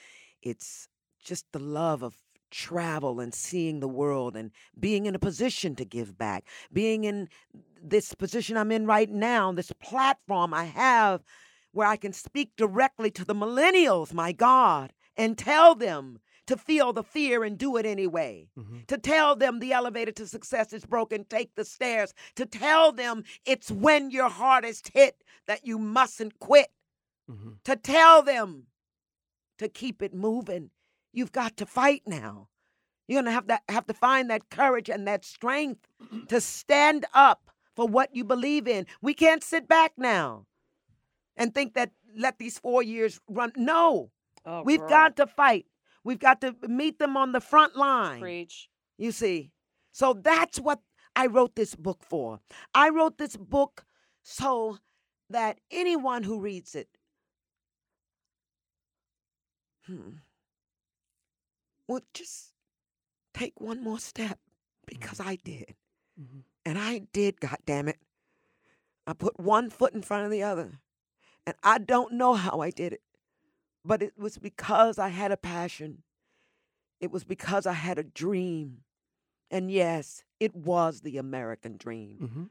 [0.43, 0.89] it's
[1.23, 2.19] just the love of
[2.51, 6.47] travel and seeing the world and being in a position to give back.
[6.73, 7.29] Being in
[7.83, 11.25] this position I'm in right now, this platform I have
[11.73, 16.93] where I can speak directly to the millennials, my God, and tell them to feel
[16.93, 18.87] the fear and do it anyway Mhm.
[18.87, 23.25] to tell them the elevator to success is broken, take the stairs, to tell them
[23.47, 26.73] it's when your hardest hit that you mustn't quit,
[27.31, 27.63] Mhm.
[27.65, 28.67] to tell them
[29.59, 30.71] to keep it moving.
[31.13, 32.49] You've got to fight now.
[33.07, 35.87] You're gonna have to have to find that courage and that strength
[36.29, 38.87] to stand up for what you believe in.
[39.01, 40.47] We can't sit back now
[41.37, 43.53] and think that let these four years run.
[43.57, 44.11] No,
[44.47, 44.89] Oh, we've girl.
[44.89, 45.67] got to fight.
[46.05, 48.21] We've got to meet them on the front line.
[48.21, 48.69] preach.
[48.99, 49.51] You see?
[49.93, 50.81] So that's what
[51.17, 52.41] I wrote this book for.
[52.75, 53.85] I wrote this book
[54.23, 54.79] so
[55.31, 56.89] that anyone who reads it
[59.87, 60.17] hmm,
[61.89, 62.53] would just
[63.33, 64.39] take one more step
[64.87, 65.75] because I did.
[66.21, 66.45] Mhm.
[66.65, 68.01] And I did, God damn it.
[69.07, 70.81] I put one foot in front of the other.
[71.47, 73.03] And I don't know how I did it,
[73.85, 76.03] but it was because I had a passion.
[77.01, 78.79] It was because I had a dream.
[79.51, 82.19] And yes, it was the American dream.
[82.21, 82.51] Mhm.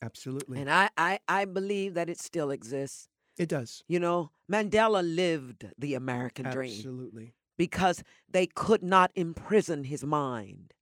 [0.00, 0.60] Absolutely.
[0.60, 3.08] And I, I, I believe that it still exists.
[3.36, 3.82] it does.
[3.88, 7.34] You know, Mandela lived the American dream Absolutely.
[7.56, 10.74] because they could not imprison his mind.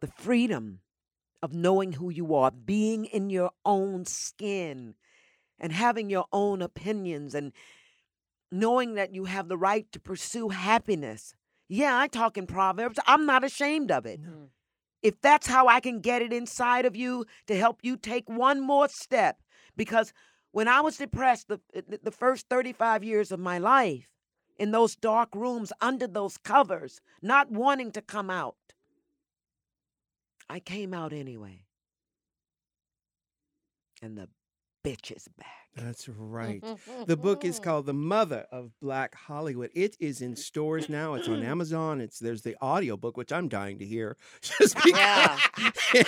[0.00, 0.80] The freedom
[1.42, 4.94] of knowing who you are, being in your own skin,
[5.58, 7.52] and having your own opinions, and
[8.52, 11.34] knowing that you have the right to pursue happiness.
[11.68, 12.98] Yeah, I talk in Proverbs.
[13.06, 14.20] I'm not ashamed of it.
[15.02, 18.60] If that's how I can get it inside of you to help you take one
[18.60, 19.38] more step,
[19.76, 20.12] because
[20.52, 24.06] when I was depressed the, eh, the the first 35 years of my life,
[24.58, 28.56] in those dark rooms under those covers, not wanting to come out,
[30.48, 31.64] I came out anyway.
[34.02, 34.28] And the
[34.84, 35.61] bitch is back.
[35.76, 36.62] That's right.
[37.06, 39.70] The book is called The Mother of Black Hollywood.
[39.74, 41.14] It is in stores now.
[41.14, 42.00] It's on Amazon.
[42.00, 44.16] It's there's the audiobook, which I'm dying to hear.
[44.42, 45.40] Just because,
[45.94, 46.02] Yeah.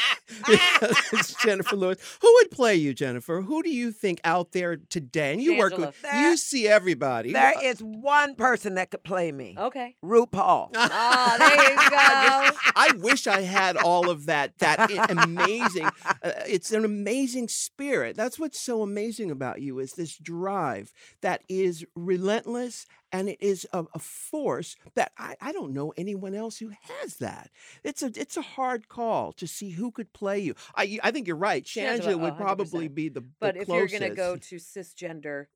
[0.46, 2.18] because it's Jenifer Lewis.
[2.20, 3.44] Who would play you, Jenifer?
[3.44, 5.32] Who do you think out there today?
[5.32, 5.88] And you work Angela.
[6.02, 7.32] with you see everybody.
[7.32, 9.54] There is one person that could play me.
[9.58, 9.96] Okay.
[10.04, 10.70] RuPaul.
[10.74, 12.58] Oh, there you go.
[12.76, 14.58] I wish I had all of that.
[14.58, 15.86] That amazing.
[15.86, 18.16] Uh, it's an amazing spirit.
[18.16, 23.66] That's what's so amazing about you is this drive that is relentless and it is
[23.72, 27.50] a, a force that I, I don't know anyone else who has that.
[27.82, 30.54] It's a it's a hard call to see who could play you.
[30.74, 31.64] I I think you're right.
[31.64, 34.56] Shangela, Shangela oh, would oh, probably be the But the if you're gonna go to
[34.56, 35.46] cisgender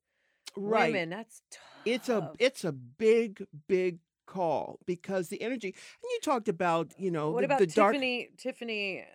[0.55, 0.91] right.
[0.91, 1.61] women, that's tough.
[1.85, 7.09] it's a it's a big big call because the energy and you talked about you
[7.09, 9.05] know what the, about the dark Tiffany?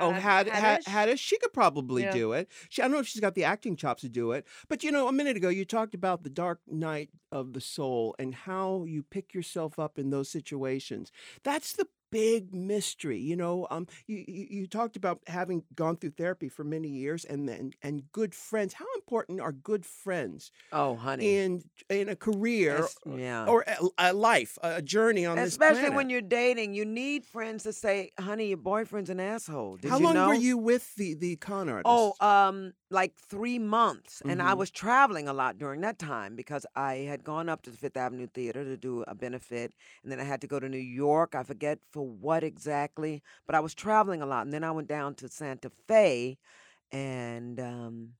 [0.00, 0.84] Oh, had had Haddish?
[0.84, 2.12] Haddish, she could probably Yeah.
[2.12, 2.48] do it.
[2.68, 4.90] She, I don't know if she's got the acting chops to do it, but you
[4.92, 8.84] know, a minute ago you talked about the dark night of the soul and how
[8.84, 11.10] you pick yourself up in those situations.
[11.42, 13.18] That's the big mystery.
[13.18, 17.48] You know, um, you, you talked about having gone through therapy for many years and
[17.48, 18.74] then and good friends.
[18.74, 21.36] How important are good friends Oh, honey.
[21.36, 23.46] in in a career yeah.
[23.46, 27.64] or a, a life, a journey on this Especially when you're dating, you need friends
[27.64, 30.28] to say, "Honey, your boyfriend's an asshole." Did How you long know?
[30.28, 31.86] were you with the the con artist?
[31.86, 34.54] Oh, um, like three months, and I Mhm.
[34.54, 37.96] was traveling a lot during that time because I had gone up to the Fifth
[37.96, 41.34] Avenue Theater to do a benefit, and then I had to go to New York.
[41.34, 44.88] I forget for what exactly, but I was traveling a lot, and then I went
[44.88, 46.38] down to Santa Fe,
[46.92, 48.14] and um,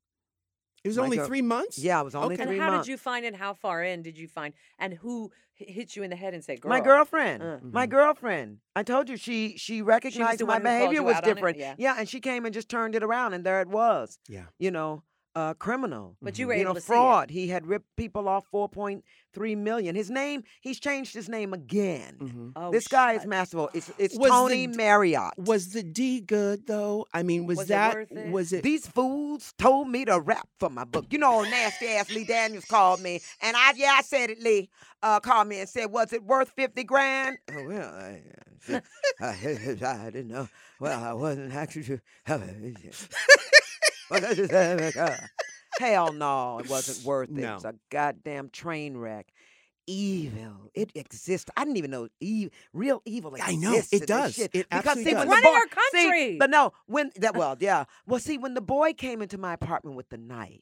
[0.88, 1.78] it was my only girl- three months.
[1.78, 2.42] yeah, I was only Okay.
[2.42, 2.86] And three how months.
[2.86, 3.34] did you find it?
[3.34, 4.54] How far in did you find?
[4.78, 6.68] And who hit you in the head and said, "Girl"?
[6.70, 7.58] My girlfriend, Uh.
[7.62, 8.58] my girlfriend.
[8.76, 11.30] I told you she she recognized the my one who called behavior was out on
[11.30, 11.34] it?
[11.34, 11.58] different.
[11.78, 11.94] Yeah.
[11.98, 14.18] and she came and just turned it around, and there it was.
[14.28, 14.44] Yeah.
[14.58, 15.02] you know,
[15.34, 16.16] uh, criminal.
[16.20, 16.96] But you were you able know, to see it.
[16.96, 17.30] fraud.
[17.30, 19.94] He had ripped people off 4.3 million.
[19.94, 22.16] His name, he's changed his name again.
[22.20, 22.52] Mhm.
[22.56, 23.70] Oh, this guy is shut masterful.
[23.72, 25.34] It's, it's Was Tony d- Marriott.
[25.38, 27.06] Was the D good though?
[27.14, 28.30] I mean, was, Was it that worth it?
[28.32, 28.62] was it?
[28.62, 31.06] These fools told me to rap for my book.
[31.10, 34.40] You know, nasty ass Lee Daniels called me, and I yeah, I said it.
[34.42, 34.68] Lee
[35.02, 38.22] uh, called me and said, "Was it worth fifty grand?" Oh, well, I,
[39.20, 40.48] I, I didn't know.
[40.80, 42.00] Well, I wasn't actually.
[45.78, 47.34] Hell no, it wasn't worth it.
[47.36, 47.50] No.
[47.52, 49.26] It was a goddamn train wreck.
[49.86, 50.70] Evil.
[50.74, 51.50] It exists.
[51.56, 53.52] I didn't even know e- real evil exists.
[53.52, 54.34] I know, it does.
[54.34, 54.50] shit.
[54.52, 55.14] It because see, does.
[55.14, 56.36] when the Running boy, our see, country.
[56.38, 57.84] but no, when that well, yeah.
[58.06, 60.60] Well, see, when the boy came into my apartment with the knife,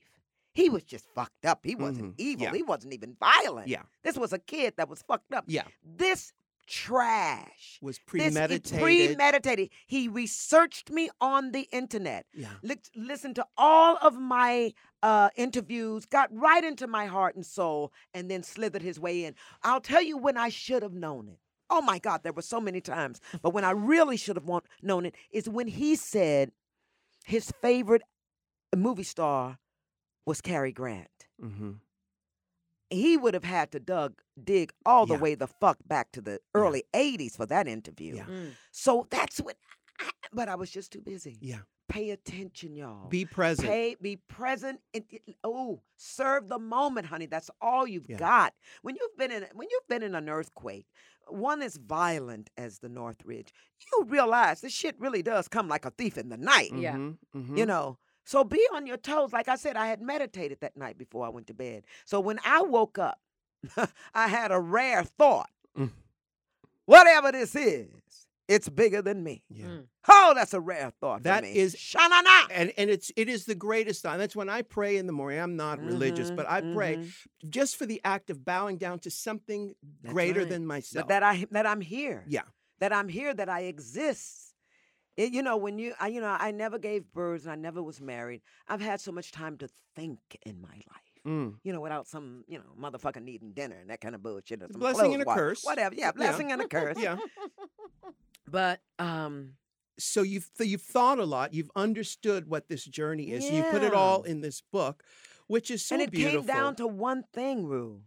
[0.55, 1.61] he was just fucked up.
[1.65, 2.21] He wasn't Mhm.
[2.21, 2.45] evil.
[2.47, 2.53] Yeah.
[2.55, 3.67] He wasn't even violent.
[3.69, 3.83] Yeah.
[4.05, 5.45] This was a kid that was fucked up.
[5.49, 5.65] Yeah.
[5.85, 6.33] This
[6.67, 7.79] trash.
[7.81, 8.81] was premeditated.
[8.83, 9.71] premeditated.
[9.87, 12.27] He researched me on the internet.
[12.35, 12.49] yeah.
[12.63, 17.93] Lis- listened to all of my uh, interviews, got right into my heart and soul,
[18.15, 19.35] and then slithered his way in.
[19.63, 21.39] I'll tell you when I should have known it.
[21.69, 23.21] Oh my God, there were so many times.
[23.43, 26.53] But when I really should have want, known it is when he said
[27.25, 28.03] his favorite
[28.75, 29.59] movie star
[30.25, 31.09] was Cary Grant.
[31.43, 31.73] Mm-hmm.
[32.91, 35.21] He would have had to dug dig all the Yeah.
[35.21, 38.17] way the fuck back to the early 80s for that interview.
[38.17, 38.25] Yeah.
[38.27, 38.53] Mm.
[38.71, 39.57] So that's what
[39.99, 41.39] I, but I was just too busy.
[41.41, 41.61] Yeah.
[41.89, 43.09] Pay attention, y'all.
[43.09, 43.69] Be present.
[43.69, 44.81] Pay, be present.
[44.93, 45.05] And,
[45.45, 47.27] oh, serve the moment, honey.
[47.27, 48.19] That's all you've Yeah.
[48.19, 48.55] got.
[48.83, 50.87] When you've been in, when you've been in an earthquake,
[51.29, 53.53] one as violent as the Northridge,
[53.93, 56.73] you realize this shit really does come like a thief in the night.
[56.75, 56.97] Yeah.
[56.97, 57.57] Mhm, mhm.
[57.59, 57.99] You know.
[58.27, 59.33] So be on your toes.
[59.33, 61.85] Like I said, I had meditated that night before I went to bed.
[62.05, 63.19] So when I woke up,
[64.15, 65.49] I had a rare thought.
[65.79, 65.91] Mm.
[66.85, 67.89] whatever this is,
[68.49, 69.43] it's bigger than me.
[69.51, 69.67] Yeah.
[69.67, 69.85] Mm.
[70.09, 71.25] Oh, that's a rare thought.
[71.25, 71.57] That for me.
[71.57, 72.43] is- Shanana.
[72.51, 74.19] And and it's it is the greatest time.
[74.19, 75.41] That's when I pray in the morning.
[75.41, 77.11] I'm not religious, Mhm, but I pray mhm.
[77.51, 80.49] just for the act of bowing down to something That's greater right.
[80.49, 81.05] than myself.
[81.05, 82.25] But that I that I'm here.
[82.29, 82.43] yeah.
[82.79, 84.46] that I'm here, that I exist.
[85.17, 87.83] It, you know, when you, I, you know, I never gave birth and I never
[87.83, 88.43] was married.
[88.69, 91.13] I've had so much time to think in my life.
[91.27, 91.55] Mm.
[91.65, 94.63] You know, without some, you know, motherfucker needing dinner and that kind of bullshit.
[94.63, 95.65] Or some blessing and a wash- curse.
[95.65, 95.95] Whatever.
[95.97, 96.99] Yeah, blessing and a curse.
[96.99, 97.17] Yeah.
[98.49, 99.55] But um,
[99.99, 101.53] So you've th- you've thought a lot.
[101.53, 103.45] You've understood what this journey is.
[103.47, 105.03] and You put it all in this book,
[105.49, 106.41] which is so and it beautiful.
[106.43, 108.03] came down to one thing, Ru.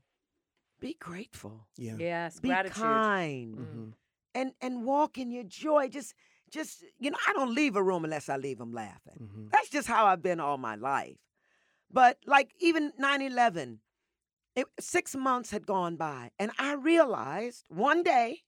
[0.79, 1.67] Be grateful.
[1.77, 1.95] yeah.
[1.99, 2.77] Yes, Be gratitude.
[2.81, 3.57] kind.
[3.57, 3.93] Mhm.
[4.33, 5.89] And and walk in your joy.
[5.89, 6.13] Just
[6.51, 9.19] just you know, I don't leave a room unless I leave them laughing.
[9.21, 9.51] Mhm.
[9.51, 11.17] That's just how I've been all my life.
[11.91, 13.81] But like even 9 11,
[14.55, 18.43] it, six months had gone by, and I realized one day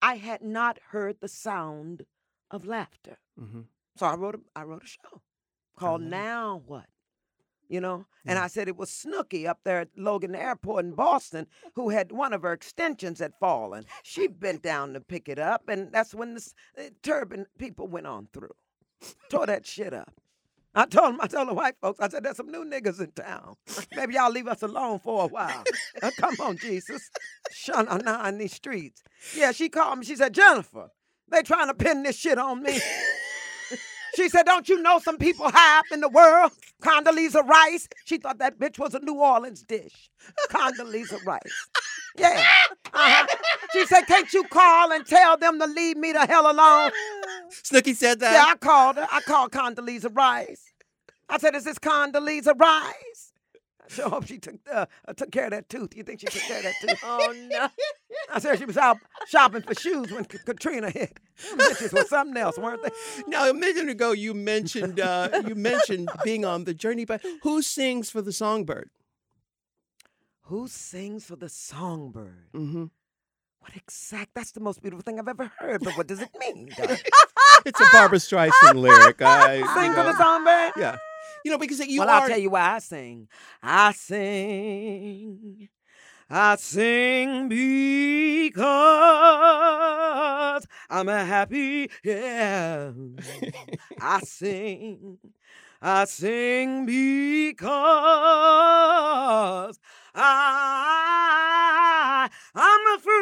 [0.00, 2.06] I had not heard the sound
[2.50, 3.18] of laughter.
[3.38, 3.66] Mhm.
[3.96, 5.22] So I wrote a, I wrote a show
[5.76, 6.06] called it.
[6.06, 6.86] Now What?
[7.68, 11.46] You know, and I said it was Snooki up there at Logan Airport in Boston
[11.74, 13.84] who had one of her extensions had fallen.
[14.02, 18.06] She bent down to pick it up, and that's when the uh, turban people went
[18.06, 18.54] on through,
[19.28, 20.12] tore that shit up.
[20.74, 23.10] I told 'em- I told the white folks, I said, there's some new niggas in
[23.12, 23.56] town.
[23.94, 25.64] Maybe y'all leave us alone for a while.
[26.02, 27.10] Uh, come on, Jesus.
[27.50, 27.86] Shun
[28.26, 29.02] in these streets.
[29.34, 30.04] Yeah, she called me.
[30.04, 30.88] She said, Jenifer,
[31.30, 32.78] they trying to pin this shit on me.
[34.18, 36.50] She said, Don't you know some people high up in the world?
[36.82, 37.88] Condoleezza Rice.
[38.04, 40.10] She thought that bitch was a New Orleans dish.
[40.50, 41.68] Condoleezza Rice.
[42.16, 42.44] Yeah.
[42.92, 43.26] Uh-huh.
[43.72, 46.90] She said, Can't you call and tell them to leave me the hell alone?
[47.62, 48.32] Snooki said that.
[48.32, 49.06] Yeah, I called her.
[49.08, 50.72] I called Condoleezza Rice.
[51.28, 53.27] I said, Is this Condoleezza Rice?
[54.04, 55.96] I hope she took uh, uh, took care of that tooth.
[55.96, 57.00] You think she took care of that tooth?
[57.04, 57.68] Oh no.
[58.32, 61.18] I said she was out shopping for shoes when K- Katrina hit.
[61.54, 62.90] Bitches was something else, weren't they?
[63.26, 67.62] Now, a minute ago, you mentioned uh, you mentioned being on the journey, but who
[67.62, 68.90] sings for the songbird?
[70.42, 72.52] Who sings for the songbird?
[72.54, 72.84] Mm-hmm.
[73.60, 74.30] What exact?
[74.34, 75.82] That's the most beautiful thing I've ever heard.
[75.84, 76.70] But what does it mean?
[77.66, 79.20] It's a Barbra Streisand lyric.
[79.20, 80.72] I, you Sing for the songbird?
[80.76, 80.96] Yeah,
[81.48, 82.22] you know because you well, are.
[82.22, 83.26] I'll tell you why I sing.
[83.62, 85.70] I sing.
[86.28, 88.66] I sing because
[90.90, 91.90] I'm a happy.
[92.04, 92.90] Yeah.
[93.98, 95.16] I sing.
[95.80, 97.78] I sing because
[100.14, 103.18] I I'm a free.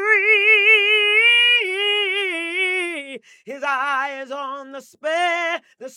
[3.45, 5.89] His eye is on the spare, the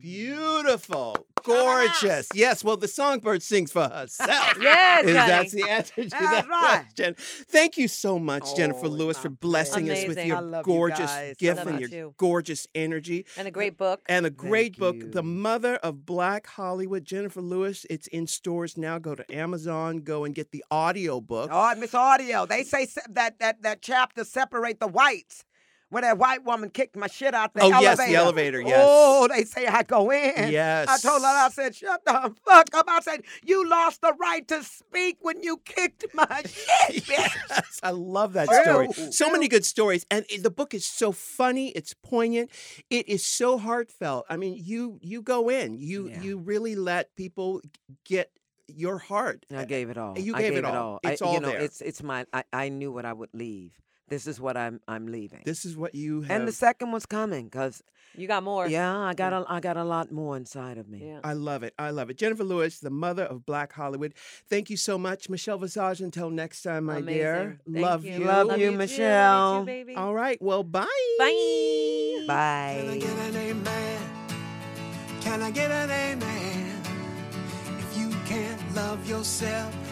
[0.00, 2.28] Beautiful, gorgeous.
[2.34, 4.58] Yes, well, the songbird sings for herself.
[4.60, 6.82] Yes, Is that's the answer to that right.
[6.84, 7.14] question.
[7.48, 10.72] Thank you so much, Jenifer Oh, Lewis, for my blessing us with your love you
[10.72, 12.14] gorgeous gift and your too.
[12.18, 13.26] gorgeous energy.
[13.36, 14.00] And a great book.
[14.08, 15.10] And a great book, you.
[15.10, 17.86] The Mother of Black Hollywood, Jenifer Lewis.
[17.88, 18.98] It's in stores now.
[18.98, 21.50] Go to Amazon, go and get the audio book.
[21.52, 22.46] Oh, Miss Audio.
[22.46, 25.44] They say se- that that that chapter separate the whites.
[25.90, 27.82] Where that white woman kicked my shit out the Oh, elevator.
[27.82, 28.86] yes, the elevator, oh, yes.
[28.88, 30.50] Oh, they say I go in.
[30.52, 30.88] Yes.
[30.88, 32.86] I told her, I said, shut the fuck up.
[32.88, 37.34] I said, you lost the right to speak when you kicked my shit, bitch.
[37.50, 38.88] Yes, I love that story.
[39.12, 41.70] So many good stories, and the book is so funny.
[41.70, 42.50] It's poignant.
[42.88, 44.26] It is so heartfelt.
[44.30, 45.76] I mean, you you go in.
[45.78, 46.22] You Yeah.
[46.22, 47.60] you really let people
[48.04, 48.30] get
[48.68, 49.44] your heart.
[49.52, 50.18] I gave it uh, all.
[50.18, 51.00] You I gave gave it all.
[51.04, 51.58] I- It's all you know, there.
[51.60, 52.26] It's it's my.
[52.32, 53.72] I, I knew what I would leave.
[54.10, 55.42] This is what I'm I'm leaving.
[55.44, 56.30] This is what you have.
[56.40, 57.82] and the second one's coming because
[58.16, 58.66] You got more.
[58.66, 60.98] yeah, I got a I got a lot more inside of me.
[61.06, 61.20] Yeah.
[61.22, 61.74] I love it.
[61.78, 62.18] I love it.
[62.18, 64.12] Jenifer Lewis, the mother of Black Hollywood.
[64.48, 66.00] Thank you so much, Michelle Visage.
[66.00, 67.60] Until next time, my dear.
[67.72, 68.14] Thank love you.
[68.18, 68.24] you.
[68.24, 68.76] Love Love you, you too.
[68.78, 69.60] Me Michelle.
[69.60, 69.94] too, baby.
[69.94, 70.42] All right.
[70.42, 70.86] Well, bye.
[71.18, 72.24] Bye.
[72.26, 72.76] Bye.
[72.80, 74.00] Can I get an amen?
[75.20, 76.82] Can I get an amen?
[77.78, 79.72] If you can't love yourself,